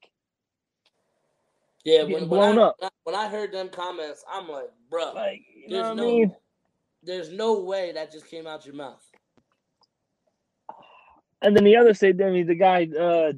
[1.85, 2.77] Yeah, when, getting when, I, blown up.
[3.05, 6.07] when I- heard them comments, I'm like, bro, Like you There's know what no- I
[6.07, 6.37] mean?
[7.03, 9.05] there's no way that just came out your mouth.
[11.43, 13.33] And then the other side, I mean, the guy uh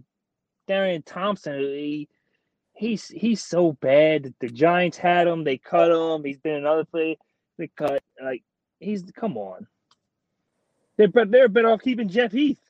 [0.67, 2.09] Darian Thompson, he
[2.75, 4.35] he's he's so bad.
[4.41, 6.25] The Giants had him, they cut him.
[6.25, 7.19] He's been another play,
[7.59, 8.03] they cut.
[8.23, 8.43] Like
[8.79, 9.67] he's come on.
[10.97, 12.61] They're they're better off keeping Jeff Heath,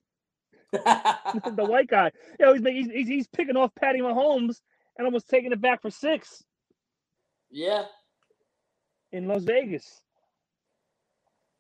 [0.73, 2.13] the white guy.
[2.39, 4.61] You know, he's, he's he's he's picking off Patty Mahomes
[4.97, 6.45] and almost taking it back for six
[7.51, 7.85] yeah,
[9.13, 10.03] in Las Vegas.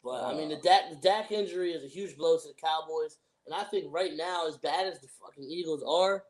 [0.04, 3.18] but I mean, the Dak, the Dak injury is a huge blow to the Cowboys,
[3.50, 6.22] and I think right now, as bad as the fucking Eagles are,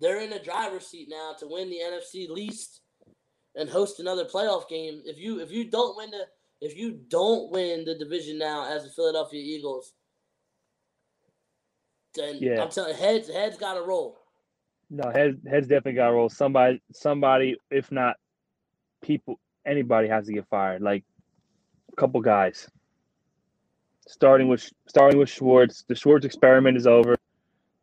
[0.00, 2.82] they're in the driver's seat now to win the NFC least
[3.56, 5.02] and host another playoff game.
[5.04, 6.26] If you if you don't win the
[6.60, 9.92] if you don't win the division now as the Philadelphia Eagles,
[12.14, 12.62] then Yeah.
[12.62, 14.16] I'm telling heads heads got to roll.
[14.88, 16.28] No, heads heads definitely got to roll.
[16.28, 18.16] Somebody, somebody, if not
[19.02, 20.80] people, anybody has to get fired.
[20.80, 21.02] Like
[21.92, 22.70] a couple guys.
[24.08, 25.84] Starting with starting with Schwartz.
[25.86, 27.14] The Schwartz experiment is over.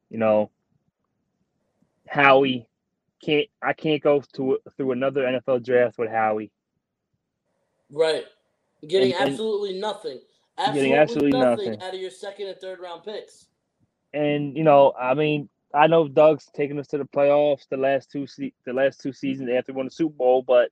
[0.10, 0.50] You know,
[2.08, 2.68] Howie
[3.24, 3.48] can't.
[3.62, 6.52] I can't go to through another NFL draft with Howie.
[7.92, 8.26] Right.
[8.88, 10.20] Getting And- and- absolutely nothing.
[10.58, 11.82] Absolutely, Getting absolutely nothing, nothing.
[11.84, 13.48] out of your second and third round picks.
[14.14, 18.10] And you know, I mean, I know Doug's taking us to the playoffs the last
[18.10, 20.72] two se- the last two seasons after we won the Super Bowl, but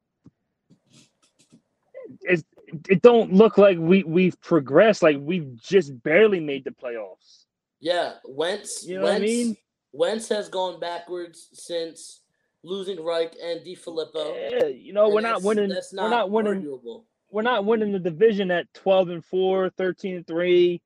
[2.21, 2.43] it's,
[2.89, 5.03] it don't look like we we've progressed.
[5.03, 7.45] Like we've just barely made the playoffs.
[7.79, 8.85] Yeah, Wentz.
[8.85, 9.57] You know what I mean?
[9.91, 12.21] Wentz has gone backwards since
[12.63, 14.51] losing Reich and DeFilippo.
[14.51, 15.69] Yeah, you know, we're not winning.
[15.69, 16.55] That's we're not winning.
[16.55, 17.05] arguable.
[17.29, 20.81] We're not winning the division at 12 and 4, 13 and 3.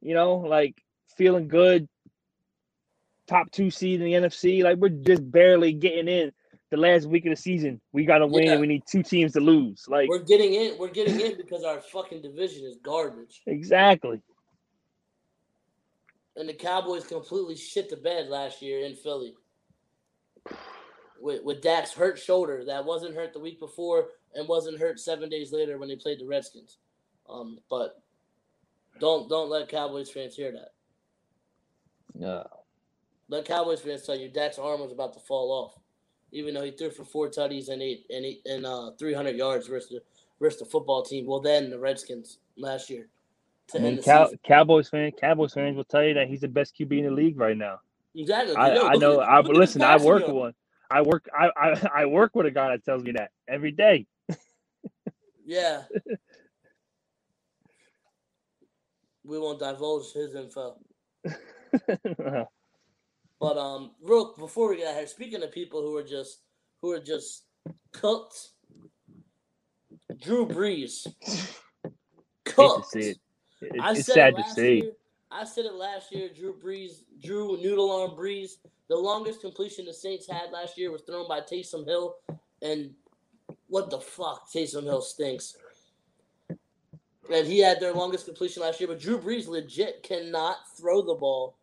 [0.00, 0.82] You know, like
[1.16, 1.88] feeling good.
[3.26, 4.62] Top two seed in the NFC.
[4.62, 6.32] Like we're just barely getting in
[6.70, 7.80] the last week of the season.
[7.92, 8.44] We got to win.
[8.44, 8.52] Yeah.
[8.52, 9.84] and We need two teams to lose.
[9.88, 10.78] Like We're getting in.
[10.78, 14.20] We're getting in because our fucking division is garbage, exactly.
[16.36, 19.34] and the Cowboys completely shit the bed last year in Philly.
[21.20, 25.28] With with Dak's hurt shoulder that wasn't hurt the week before and wasn't hurt seven
[25.28, 26.78] days later when they played the Redskins.
[27.28, 28.00] Um, but
[29.00, 30.70] don't don't let Cowboys fans hear that.
[32.14, 32.46] No.
[33.28, 35.78] Let Cowboys fans tell you Dak's arm was about to fall off,
[36.32, 39.66] even though he threw for four tutties and eight and eight, and uh, 300 yards
[39.66, 40.02] versus the
[40.40, 41.26] versus the football team.
[41.26, 43.08] Well, then the Redskins last year
[43.74, 46.98] I mean, Cow- Cowboys fan, Cowboys fans will tell you that he's the best QB
[46.98, 47.80] in the league right now.
[48.14, 48.56] Exactly.
[48.56, 49.20] I, I know.
[49.20, 49.82] at- I listen.
[49.82, 50.54] I work with one.
[50.90, 51.28] I work.
[51.38, 54.06] I, I I work with a guy that tells me that every day.
[55.44, 55.82] Yeah.
[59.24, 60.78] we won't divulge his info.
[63.40, 66.40] But um, real before we get here, speaking of people who are just
[66.82, 67.44] who are just
[67.92, 68.50] cooked,
[70.20, 71.06] Drew Brees,
[72.44, 72.90] cooked.
[72.90, 73.18] see it.
[73.60, 74.74] It- I it's said sad it to see.
[74.82, 74.92] year.
[75.30, 76.28] I said it last year.
[76.34, 78.52] Drew Brees, Drew Noodle Arm Brees.
[78.88, 82.16] The longest completion the Saints had last year was thrown by Taysom Hill,
[82.62, 82.92] and
[83.68, 85.54] what the fuck, Taysom Hill stinks.
[87.30, 91.14] And he had their longest completion last year, but Drew Brees legit cannot throw the
[91.14, 91.56] ball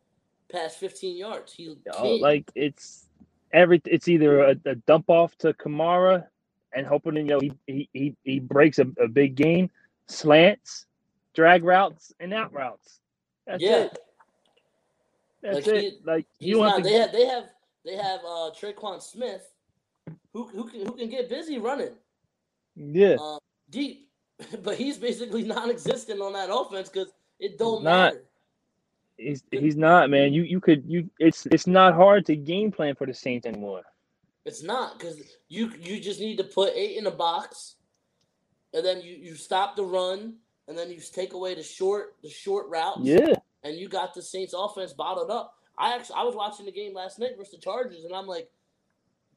[0.51, 1.53] past 15 yards.
[1.53, 3.07] He know, like it's
[3.51, 3.81] every.
[3.85, 6.25] It's either a, a dump off to Kamara
[6.73, 9.69] and hoping you know he he he, he breaks a, a big game,
[10.07, 10.85] slants,
[11.33, 12.99] drag routes, and out routes.
[13.47, 13.99] That's yeah, it.
[15.41, 15.81] That's Like, it.
[15.81, 16.83] he- like you want not.
[16.83, 17.43] to They have they have
[17.85, 19.47] they have uh, Tre'Quan Smith,
[20.33, 21.93] who who can who can get busy running.
[22.75, 23.15] yeah.
[23.21, 23.37] uh,
[23.69, 24.09] deep,
[24.63, 28.23] but he's basically non-existent on that offense because it don't matter.
[29.17, 30.33] He's he's not man.
[30.33, 31.09] You you could you.
[31.19, 33.83] It's it's not hard to game plan for the Saints anymore.
[34.45, 37.75] It's not because you you just need to put eight in a box,
[38.73, 40.35] and then you you stop the run,
[40.67, 42.99] and then you take away the short the short routes.
[43.03, 43.35] Yeah.
[43.63, 45.55] and you got the Saints offense bottled up.
[45.77, 48.49] I actually I was watching the game last night versus the Chargers, and I'm like,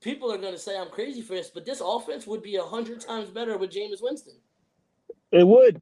[0.00, 3.00] people are gonna say I'm crazy for this, but this offense would be a hundred
[3.00, 4.34] times better with Jameis Winston.
[5.30, 5.80] It would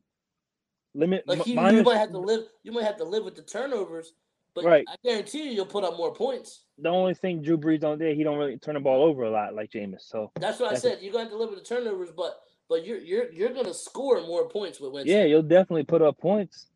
[0.97, 1.25] limit.
[1.27, 4.13] Like he, you might have to live, you might have to live with the turnovers,
[4.55, 4.85] but Right.
[4.89, 6.63] I guarantee you, you'll put up more points.
[6.79, 9.31] the only thing Drew Brees don't do, he don't really turn the ball over a
[9.31, 10.03] lot like Jameis.
[10.03, 10.99] So That's what I That's said.
[11.03, 14.21] You're gonna have to live with the turnovers, but but you're you're you're gonna score
[14.23, 15.15] more points with Winston.
[15.17, 16.67] yeah, you'll definitely put up points.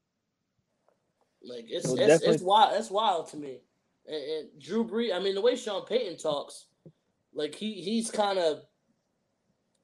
[1.42, 2.74] Like it's You'll it's, definitely- it's wild.
[2.74, 3.60] That's wild to me.
[4.06, 6.66] And, and Drew Brees, I mean, the way Sean Payton talks,
[7.34, 8.62] like he he's kind of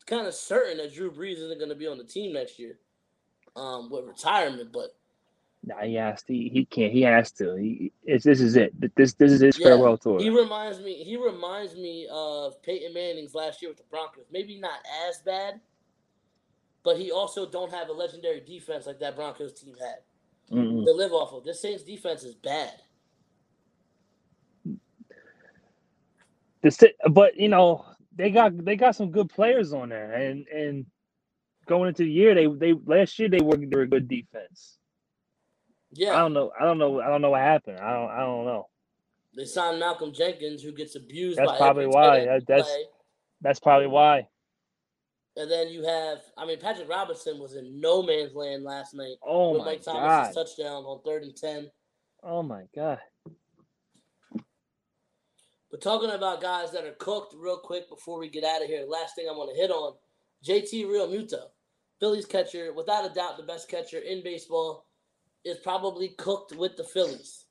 [0.06, 2.78] kind of certain that Drew Brees isn't going to be on the team next year,
[3.56, 4.72] um, with retirement.
[4.72, 4.94] But
[5.64, 6.34] Nah, he has to.
[6.34, 6.92] He, he can't.
[6.92, 7.56] He has to.
[7.56, 8.72] He, it's this is it.
[8.96, 10.18] This this is his Yeah, farewell tour.
[10.18, 14.26] he reminds me he reminds me of Peyton Manning's last year with the Broncos.
[14.32, 15.60] Maybe not as bad,
[16.84, 19.98] but he also don't have a legendary defense like that Broncos team had
[20.52, 20.84] Mm-mm.
[20.86, 21.44] to live off of.
[21.44, 22.72] This Saints defense is bad.
[26.62, 26.70] The
[27.10, 27.84] but you know
[28.16, 30.86] they got they got some good players on there, and and
[31.66, 34.78] going into the year they they last year they were they were a good defense.
[35.92, 36.50] Yeah, I don't know.
[36.58, 37.00] I don't know.
[37.00, 37.78] I don't know what happened.
[37.78, 38.10] I don't.
[38.10, 38.68] I don't know.
[39.36, 41.38] they signed Malcolm Jenkins, who gets abused.
[41.38, 42.24] That's by probably why.
[42.24, 42.84] That- that's- play.
[43.42, 44.28] That's probably why.
[45.36, 49.16] And then you have, I mean, Patrick Robinson was in no man's land last night
[49.22, 49.82] Oh with my Mike
[50.32, 51.70] touchdown on third and ten.
[52.22, 52.98] Oh my god.
[55.70, 58.86] But talking about guys that are cooked real quick before we get out of here,
[58.88, 59.94] last thing I want to hit on
[60.42, 61.48] JT Realmuto,
[62.00, 64.86] Phillies catcher, without a doubt the best catcher in baseball,
[65.44, 67.44] is probably cooked with the Phillies.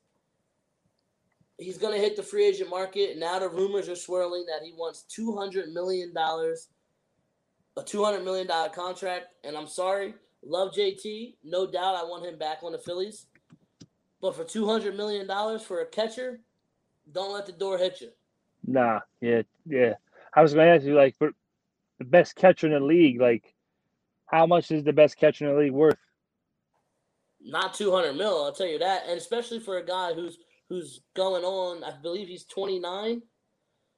[1.58, 3.18] He's going to hit the free agent market.
[3.18, 9.26] Now the rumors are swirling that he wants $200 million, a $200 million contract.
[9.42, 11.36] And I'm sorry, love JT.
[11.42, 13.26] No doubt I want him back on the Phillies.
[14.20, 15.26] But for $200 million
[15.58, 16.40] for a catcher,
[17.10, 18.10] don't let the door hit you.
[18.66, 19.00] Nah.
[19.22, 19.42] Yeah.
[19.64, 19.94] Yeah.
[20.34, 21.30] I was going to ask you, like, for
[21.98, 23.54] the best catcher in the league, like,
[24.26, 25.96] how much is the best catcher in the league worth?
[27.40, 29.04] Not 200 mil, I'll tell you that.
[29.08, 33.22] And especially for a guy who's who's going on, I believe he's 29.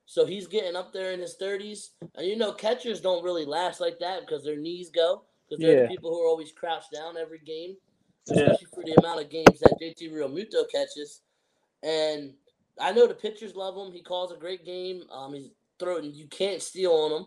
[0.04, 1.90] So he's getting up there in his 30s.
[2.14, 5.22] And you know, catchers don't really last like that because their knees go.
[5.48, 5.82] Because they're Yeah.
[5.84, 7.76] the people who are always crouched down every game.
[8.26, 8.42] Yeah.
[8.42, 11.22] Especially for the amount of games that JT Realmuto catches.
[11.82, 12.34] And
[12.78, 13.92] I know the pitchers love him.
[13.92, 15.04] He calls a great game.
[15.10, 15.48] Um, he's
[15.78, 17.26] throwing you can't steal on him.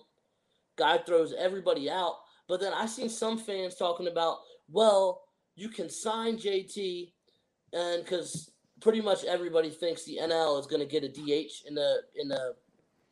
[0.76, 2.21] Guy throws everybody out.
[2.52, 4.40] But then I seen some fans talking about,
[4.70, 5.22] well,
[5.56, 7.14] you can sign JT,
[7.72, 11.76] and because pretty much everybody thinks the NL is going to get a DH in
[11.76, 12.56] the in the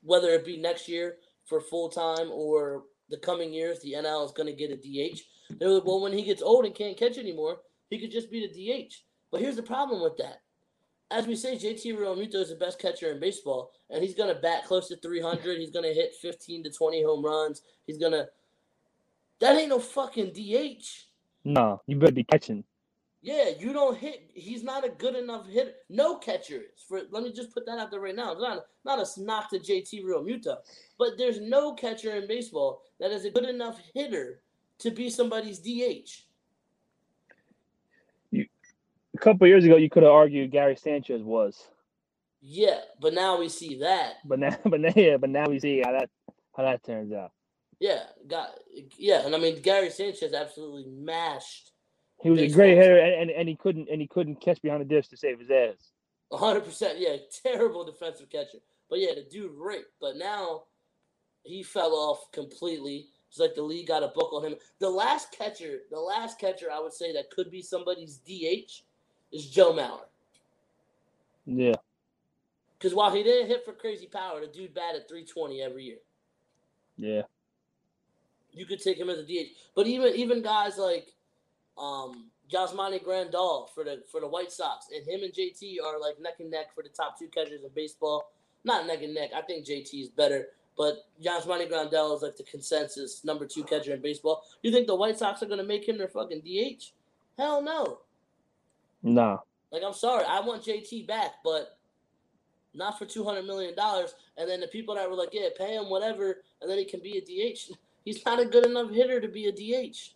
[0.04, 4.34] whether it be next year for full time or the coming years, the NL is
[4.34, 5.22] going to get a DH.
[5.58, 8.46] They're like, well, when he gets old and can't catch anymore, he could just be
[8.46, 8.94] the DH.
[9.32, 10.42] But here's the problem with that.
[11.12, 14.42] As we say, JT Realmuto is the best catcher in baseball, and he's going to
[14.42, 15.60] bat close to 300.
[15.60, 17.62] He's going to hit 15 to 20 home runs.
[17.88, 18.28] He's going to.
[19.40, 20.86] That ain't no fucking DH.
[21.46, 22.64] No, you better be catching.
[23.22, 24.32] Yeah, you don't hit.
[24.34, 25.72] He's not a good enough hitter.
[25.90, 26.84] No catcher is.
[26.88, 28.32] For let me just put that out there right now.
[28.32, 30.58] It's not not a knock to JT Realmuto,
[30.98, 34.42] but there's no catcher in baseball that is a good enough hitter
[34.80, 36.24] to be somebody's DH.
[38.32, 38.46] You,
[39.16, 41.68] A couple years ago, you could have argued Gary Sanchez was,
[42.42, 44.16] Yeah, but now we see that.
[44.24, 46.10] but now, but now, yeah, but now we see how that
[46.56, 47.32] how that turns out.
[47.80, 48.49] Yeah, got
[48.97, 51.71] yeah, and I mean Gary Sanchez absolutely mashed
[52.21, 54.82] He was a great hitter, and, and, and he couldn't and he couldn't catch behind
[54.82, 55.91] the dish to save his ass.
[56.32, 56.99] hundred percent.
[56.99, 58.59] Yeah, terrible defensive catcher.
[58.89, 59.86] But yeah, the dude great.
[60.01, 60.63] But now
[61.43, 63.07] he fell off completely.
[63.30, 64.55] It's like the league got a book on him.
[64.80, 68.82] The last catcher, the last catcher I would say that could be somebody's DH
[69.32, 70.05] is Joe Mauer.
[71.45, 71.75] Yeah,
[72.77, 75.97] Because while he didn't hit for crazy power, the dude batted 320 every year.
[76.97, 77.21] yeah,
[78.60, 79.55] You could take him as a DH.
[79.74, 81.14] But even even guys like
[81.78, 86.20] um Yasmani Grandal for the for the White Sox and him and JT are like
[86.20, 88.32] neck and neck for the top two catchers in baseball.
[88.66, 89.30] Not neck and neck.
[89.34, 90.47] I think JT is better,
[90.78, 94.43] but Yasmani Grandal is like the consensus number two catcher in baseball.
[94.62, 96.91] You think the White Sox are gonna make him their fucking DH?
[97.38, 97.99] Hell no.
[99.01, 99.38] nah.
[99.72, 101.78] Like I'm sorry, I want JT back, but
[102.74, 104.16] not for two hundred million dollars.
[104.38, 106.99] And then the people that were like, "Yeah, pay him whatever," and then he can
[106.99, 107.72] be a DH.
[108.10, 110.16] He's not a good enough hitter to be a DH.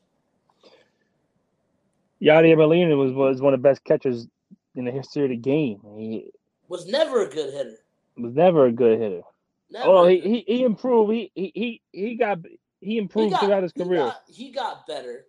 [2.20, 4.28] Yadier Molina was was one of the best catchers
[4.74, 5.80] in the history of the game.
[5.96, 6.32] He
[6.70, 7.76] Was never a good hitter.
[8.18, 9.22] was never a good hitter.
[9.70, 9.86] Never.
[9.88, 11.14] Oh, he, he he improved.
[11.14, 12.58] He he he he got he
[12.94, 14.00] he improved got- throughout his he career.
[14.06, 15.28] got- He got, better,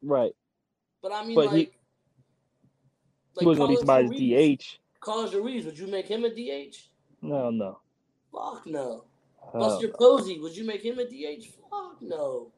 [0.00, 0.32] right.
[1.02, 1.58] but I mean, But like, he-
[3.34, 4.60] like he wasn't gonna be somebody's.
[4.60, 4.78] DH.
[5.00, 6.76] Carlos Ruiz, would you make him a DH?
[7.20, 7.80] No, no.
[8.32, 9.06] Fuck no.
[9.54, 11.46] Uh, Buster Posey, would you make him a DH?
[11.70, 12.52] Fuck no.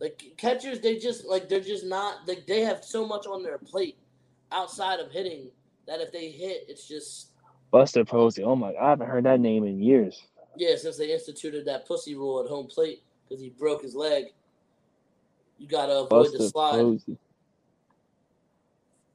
[0.00, 3.58] Like catchers, they just like they're just not like they have so much on their
[3.58, 3.96] plate
[4.52, 5.48] outside of hitting
[5.86, 7.30] that if they hit, it's just
[7.70, 8.42] Buster Posey.
[8.42, 8.72] Oh my!
[8.72, 10.22] God, I haven't heard that name in years.
[10.56, 14.26] Yeah, since they instituted that pussy rule at home plate because he broke his leg.
[15.58, 16.72] You gotta avoid Buster the slide.
[16.72, 17.18] Posey.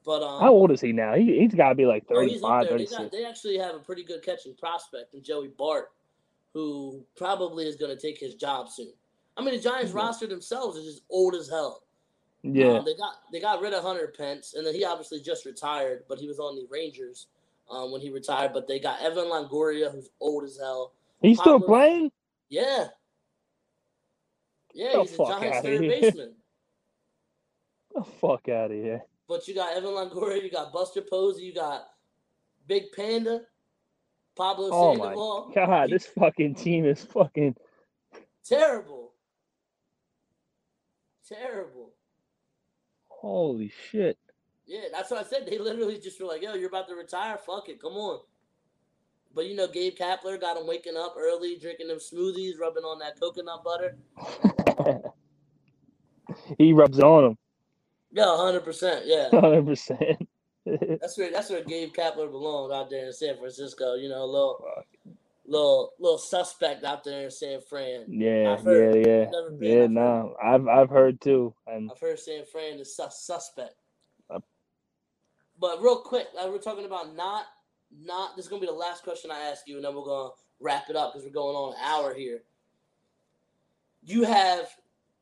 [0.03, 1.13] But um, How old is he now?
[1.13, 2.77] He he's got to be like Oh, he's up 35, there.
[2.77, 5.91] They, got, they actually have a pretty good catching prospect in Joey Bart,
[6.53, 8.91] who probably is going to take his job soon.
[9.37, 9.95] I mean, the Giants Mhm.
[9.95, 11.83] roster themselves is just old as hell.
[12.43, 15.45] Yeah, Um, they got they got rid of Hunter Pence, and then he obviously just
[15.45, 17.27] retired, but he was on the Rangers
[17.69, 18.51] um, when he retired.
[18.51, 20.93] But they got Evan Longoria, who's old as hell.
[21.21, 22.11] he's still playing.
[22.49, 22.89] Yeah,
[24.73, 25.89] yeah, The he's a Giants third here.
[26.01, 26.35] baseman.
[27.93, 29.05] The fuck out of here!
[29.27, 31.93] But you got Evan Longoria, you got Buster Posey, you got
[32.67, 33.45] Big Panda,
[34.35, 35.51] Pablo Oh my Sandoval.
[35.55, 37.55] God, You- this fucking team is fucking.
[38.45, 39.13] Terrible.
[41.27, 41.93] Terrible.
[43.09, 44.17] Holy shit!
[44.65, 45.45] Yeah, that's what I said.
[45.45, 47.37] They literally just were like, yo, you're about to retire?
[47.37, 47.79] Fuck it.
[47.81, 48.21] Come on.
[49.33, 52.99] But you know, Gabe Kapler got him waking up early, drinking them smoothies, rubbing on
[52.99, 53.97] that coconut butter.
[56.57, 57.37] he rubs on him,
[58.11, 59.01] Yeah, 100%.
[59.05, 59.29] Yeah.
[59.39, 60.27] hundred percent.
[61.01, 63.95] That's where that's where Gabe Kapler belongs out there in San Francisco.
[63.95, 64.63] You know, a little
[65.47, 68.05] little little suspect out there in San Fran.
[68.07, 69.03] Yeah, yeah, yeah, been.
[69.03, 69.25] yeah.
[69.33, 69.91] I've heard.
[69.91, 73.73] No, I've I've heard too, and I've heard San Fran is sus- suspect.
[75.61, 77.45] But real quick, like we're talking about not
[78.03, 80.31] not this is gonna be the last question I ask you, and then we're gonna
[80.59, 82.41] wrap it up because we're going on an hour here.
[84.03, 84.69] You have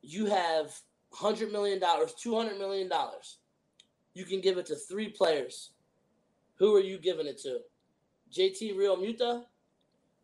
[0.02, 0.80] you have
[1.12, 3.39] hundred million dollars, two hundred million dollars.
[4.20, 5.70] You can give it to three players.
[6.56, 7.60] Who are you giving it to?
[8.34, 9.44] JT Realmuto,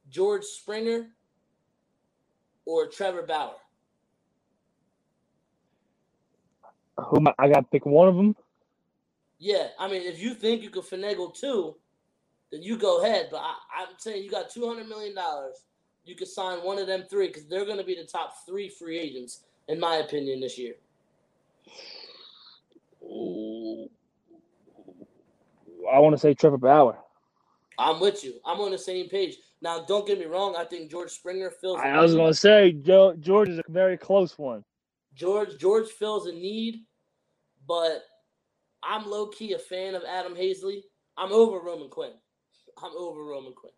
[0.09, 1.11] George Springer,
[2.65, 3.53] or Trevor Bauer?
[6.97, 8.35] who am I, I got to pick one of them.
[9.39, 11.75] Yeah, I mean, if you think you could finagle two,
[12.51, 13.29] then you go ahead.
[13.31, 15.63] But I, I'm saying you got two hundred million dollars.
[16.03, 18.67] You could sign one of them three because they're going to be the top three
[18.67, 20.73] free agents, in my opinion, this year.
[25.91, 26.97] I want to say Trevor Bauer.
[27.77, 28.35] I'm with you.
[28.45, 29.37] I'm on the same page.
[29.61, 30.55] Now, don't get me wrong.
[30.55, 31.79] I think George Springer fills.
[31.79, 34.63] a I was going to say Joe, George is a very close one.
[35.15, 36.83] George George fills a need,
[37.67, 38.03] but
[38.83, 40.81] I'm low key a fan of Adam Haseley.
[41.17, 42.11] I'm over Roman Quinn.
[42.83, 43.71] I'm over Roman Quinn.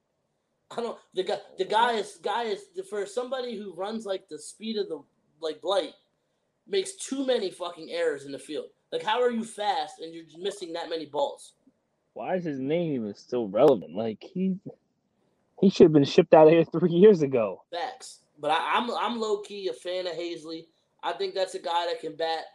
[0.72, 4.38] I don't the guy the guy is guy is for somebody who runs like the
[4.38, 5.02] speed of the
[5.40, 5.94] like light
[6.68, 8.66] makes too many fucking errors in the field.
[8.92, 11.54] Like how are you fast and you're missing that many balls?
[12.18, 13.96] Why is his name even still relevant?
[13.96, 14.56] Like he
[15.62, 17.64] he should have been shipped out of here three years ago.
[17.72, 18.22] Facts.
[18.40, 20.66] But I, I'm I'm low key a fan of Haseley.
[21.04, 22.46] I think that's a guy that can bat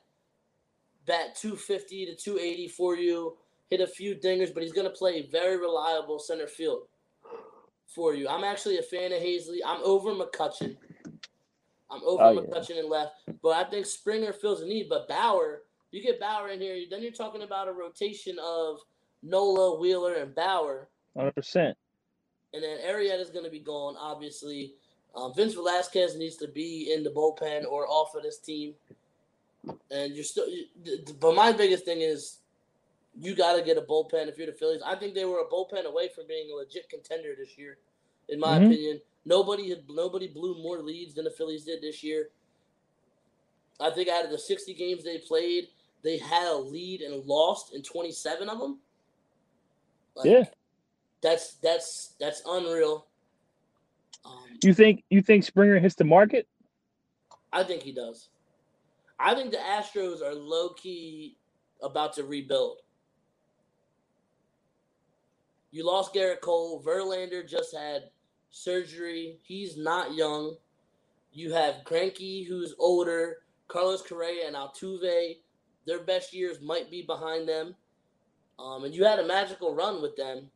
[1.06, 3.36] bat 250 to 280 for you,
[3.70, 6.88] hit a few dingers, but he's gonna play very reliable center field
[7.86, 8.28] for you.
[8.28, 9.58] I'm actually a fan of Haseley.
[9.64, 10.76] I'm over McCutcheon.
[11.88, 12.40] I'm over Oh, yeah.
[12.40, 14.88] McCutcheon and left, but I think Springer fills a need.
[14.88, 18.80] But Bauer, you get Bauer in here, then you're talking about a rotation of
[19.23, 20.89] Nola, Wheeler, and Bauer.
[21.16, 21.77] Hundred percent.
[22.55, 24.75] And then is going to be gone, obviously.
[25.14, 28.75] Um, Vince Velasquez needs to be in the bullpen or off of this team.
[29.91, 32.39] And you're still, you- th- th- but my biggest thing is
[33.18, 34.83] you got to get a bullpen if you're the Phillies.
[34.85, 37.79] I think they were a bullpen away from being a legit contender this year,
[38.29, 38.66] in my Mhm.
[38.66, 39.03] opinion.
[39.25, 42.31] Nobody had nobody blew more leads than the Phillies did this year.
[43.79, 45.68] I think out of the 60 games they played,
[46.03, 48.81] they had a lead and lost in 27 of them.
[50.14, 50.44] Like, Yeah.
[51.20, 53.06] that's that's that's unreal.
[54.24, 56.46] Um, You think you think Springer hits the market?
[57.52, 58.28] I think he does.
[59.18, 61.36] I think the Astros are low key
[61.82, 62.78] about to rebuild.
[65.70, 66.82] You lost Gerrit Cole.
[66.82, 68.10] Verlander just had
[68.50, 69.38] surgery.
[69.42, 70.56] He's not young.
[71.32, 73.38] You have Greinke, who's older.
[73.68, 75.38] Carlos Correa and Altuve.
[75.86, 77.74] Their best years might be behind them.
[78.62, 80.48] Um, and you had a magical run with them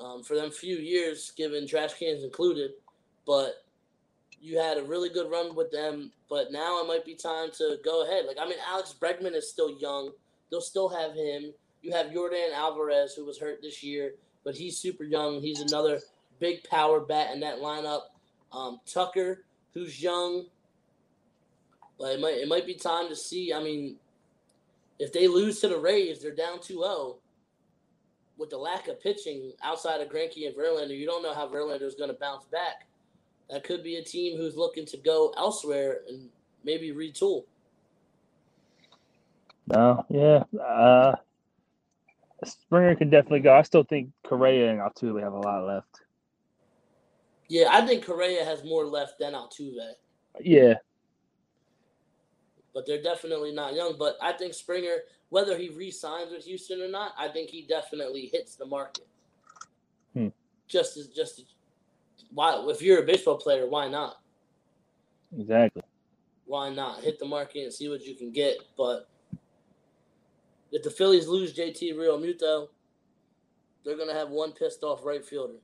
[0.00, 2.72] um, for them few years, given trash cans included.
[3.26, 3.64] But
[4.40, 7.78] you had a really good run with them, but now it might be time to
[7.84, 8.26] go ahead.
[8.26, 10.10] Like I mean, Alex Bregman is still young;
[10.50, 11.52] they'll still have him.
[11.82, 15.40] You have Jordan Alvarez, who was hurt this year, but he's super young.
[15.40, 16.00] He's another
[16.40, 18.02] big power bat in that lineup.
[18.52, 20.46] Um, Tucker, who's young,
[21.98, 23.52] but it might it might be time to see.
[23.52, 23.96] I mean,
[24.98, 27.16] if they lose to the Rays, they're down 2-0.
[28.36, 31.82] With the lack of pitching outside of Greinke and Verlander, you don't know how Verlander
[31.82, 32.86] is going to bounce back
[33.50, 36.28] that could be a team who's looking to go elsewhere and
[36.64, 37.44] maybe retool.
[39.66, 40.04] No.
[40.08, 40.44] Yeah.
[40.58, 41.16] Uh,
[42.44, 43.54] Springer can definitely go.
[43.54, 46.00] I still think Correa and Altuve have a lot left.
[47.48, 49.92] Yeah, I think Correa has more left than Altuve.
[50.40, 50.74] Yeah,
[52.74, 53.94] but they're definitely not young.
[53.96, 54.98] But I think Springer,
[55.30, 59.06] whether he re-signs with Houston or not, I think he definitely hits the market.
[60.12, 60.28] Hmm.
[60.66, 61.44] Just as just as,
[62.32, 64.20] why if you're a baseball player, why not?
[65.38, 65.82] exactly.
[66.46, 68.58] Why not hit the market and see what you can get?
[68.76, 69.08] But
[70.70, 72.68] if the Phillies lose JT Realmuto,
[73.84, 75.54] they're gonna have one pissed off right fielder.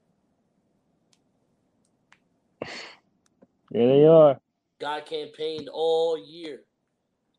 [3.73, 4.41] There they are.
[4.81, 6.63] Guy campaigned all year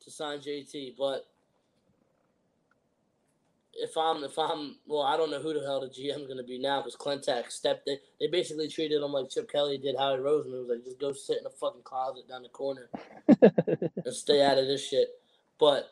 [0.03, 1.25] to sign JT, but
[3.73, 6.37] if I'm if I'm well, I don't know who the hell the GM is going
[6.37, 7.97] to be now because Klentak stepped in.
[8.19, 10.53] They basically treated him like Chip Kelly did Howie Roseman.
[10.53, 12.89] It was like just go sit in a fucking closet down the corner
[13.41, 15.07] and stay out of this shit.
[15.59, 15.89] But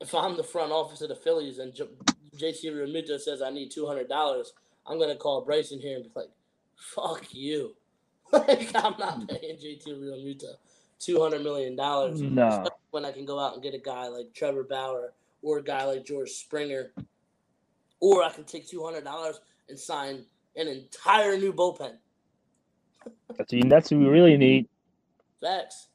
[0.00, 1.88] if I'm the front office of the Phillies and J-
[2.36, 4.52] JT Realmuto says I need two hundred dollars,
[4.86, 6.30] I'm gonna call Bryson here and be like,
[6.76, 7.74] "Fuck you."
[8.32, 9.26] like I'm not hmm.
[9.26, 10.56] paying JT Realmuto
[10.98, 12.66] two hundred million dollars no.
[12.90, 15.84] when I can go out and get a guy like Trevor Bauer or a guy
[15.84, 16.92] like George Springer,
[18.00, 20.24] or I can take two hundred dollars and sign
[20.56, 21.96] an entire new bullpen.
[23.36, 24.68] That's what, that's what we really need.
[25.40, 25.88] Facts.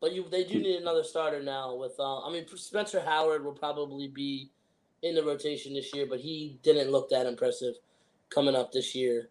[0.00, 1.74] But you, they do need another starter now.
[1.74, 4.50] With uh, I mean, Spencer Howard will probably be
[5.02, 7.74] in the rotation this year, but he didn't look that impressive
[8.30, 9.30] coming up this year.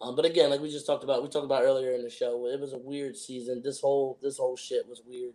[0.00, 2.46] Um, but again, like we just talked about, we talked about earlier in the show,
[2.46, 3.62] it was a weird season.
[3.62, 5.34] This whole this whole shit was weird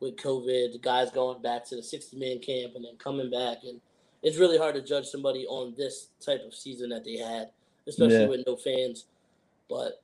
[0.00, 0.72] with COVID.
[0.72, 3.80] The guys going back to the sixty man camp and then coming back, and
[4.22, 7.50] it's really hard to judge somebody on this type of season that they had,
[7.88, 8.26] especially Yeah.
[8.28, 9.06] with no fans.
[9.68, 10.00] But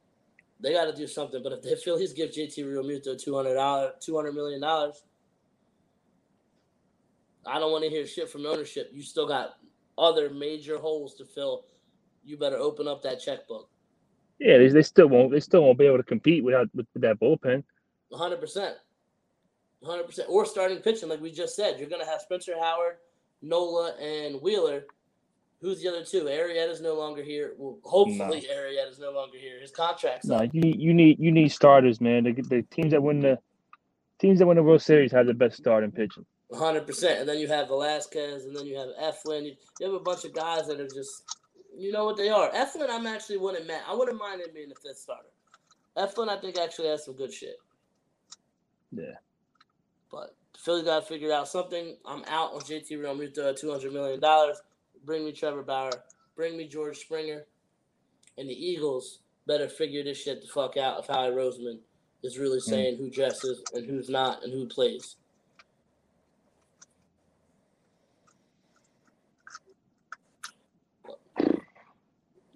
[0.61, 1.41] they got to do something.
[1.43, 5.03] But if the Phillies give JT Realmuto two hundred dollars, two hundred million dollars,
[7.47, 8.91] I don't want to hear shit from ownership.
[8.93, 9.57] You still got
[9.97, 11.65] other major holes to fill.
[12.25, 13.69] You better open up that checkbook.
[14.39, 15.31] Yeah, they, they still won't.
[15.31, 17.63] They still won't be able to compete without with, with that bullpen.
[18.13, 18.77] hundred percent,
[19.85, 20.29] hundred percent.
[20.31, 22.97] Or starting pitching, like we just said, you're gonna have Spencer Howard,
[23.43, 24.85] Nola, and Wheeler.
[25.61, 26.25] Who's the other two?
[26.25, 27.55] Arrieta's no longer here.
[27.57, 29.61] Well, hopefully Arrieta's no longer here.
[29.61, 30.51] His contract's No, up.
[30.53, 32.25] you need you need you need starters, man.
[32.25, 33.39] The, the teams that win the
[34.19, 36.27] teams that win the World Series have the best starting pitching.
[36.53, 37.21] hundred percent.
[37.21, 39.45] And then you have Velasquez, and then you have Eflin.
[39.81, 41.23] You have a bunch of guys that are just,
[41.77, 42.51] you know what they are.
[42.51, 43.83] Eflin, I'm actually wouldn't mind.
[43.89, 45.29] I wouldn't mind him being the fifth starter.
[45.97, 47.57] Eflin, I think actually has some good shit.
[48.93, 49.17] Yeah.
[50.11, 51.97] But Philly got to figure out something.
[52.05, 54.61] I'm out on JT Realmuto at two hundred million dollars.
[55.05, 55.91] Bring me Trevor Bauer.
[56.37, 57.45] Bring me George Springer.
[58.39, 61.79] And the Eagles better figure this shit the fuck out if Howie Roseman
[62.23, 62.71] is really hmm.
[62.71, 65.17] saying who dresses and who's not and who plays.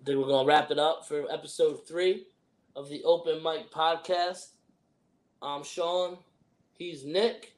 [0.09, 2.25] Think we're gonna wrap it up for episode three
[2.75, 4.53] of the Open Mic Podcast.
[5.43, 6.17] I'm Sean.
[6.79, 7.53] He's Nick.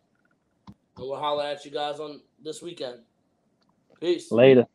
[0.66, 0.74] And
[1.06, 3.02] we'll holler at you guys on this weekend.
[4.00, 4.32] Peace.
[4.32, 4.66] Later.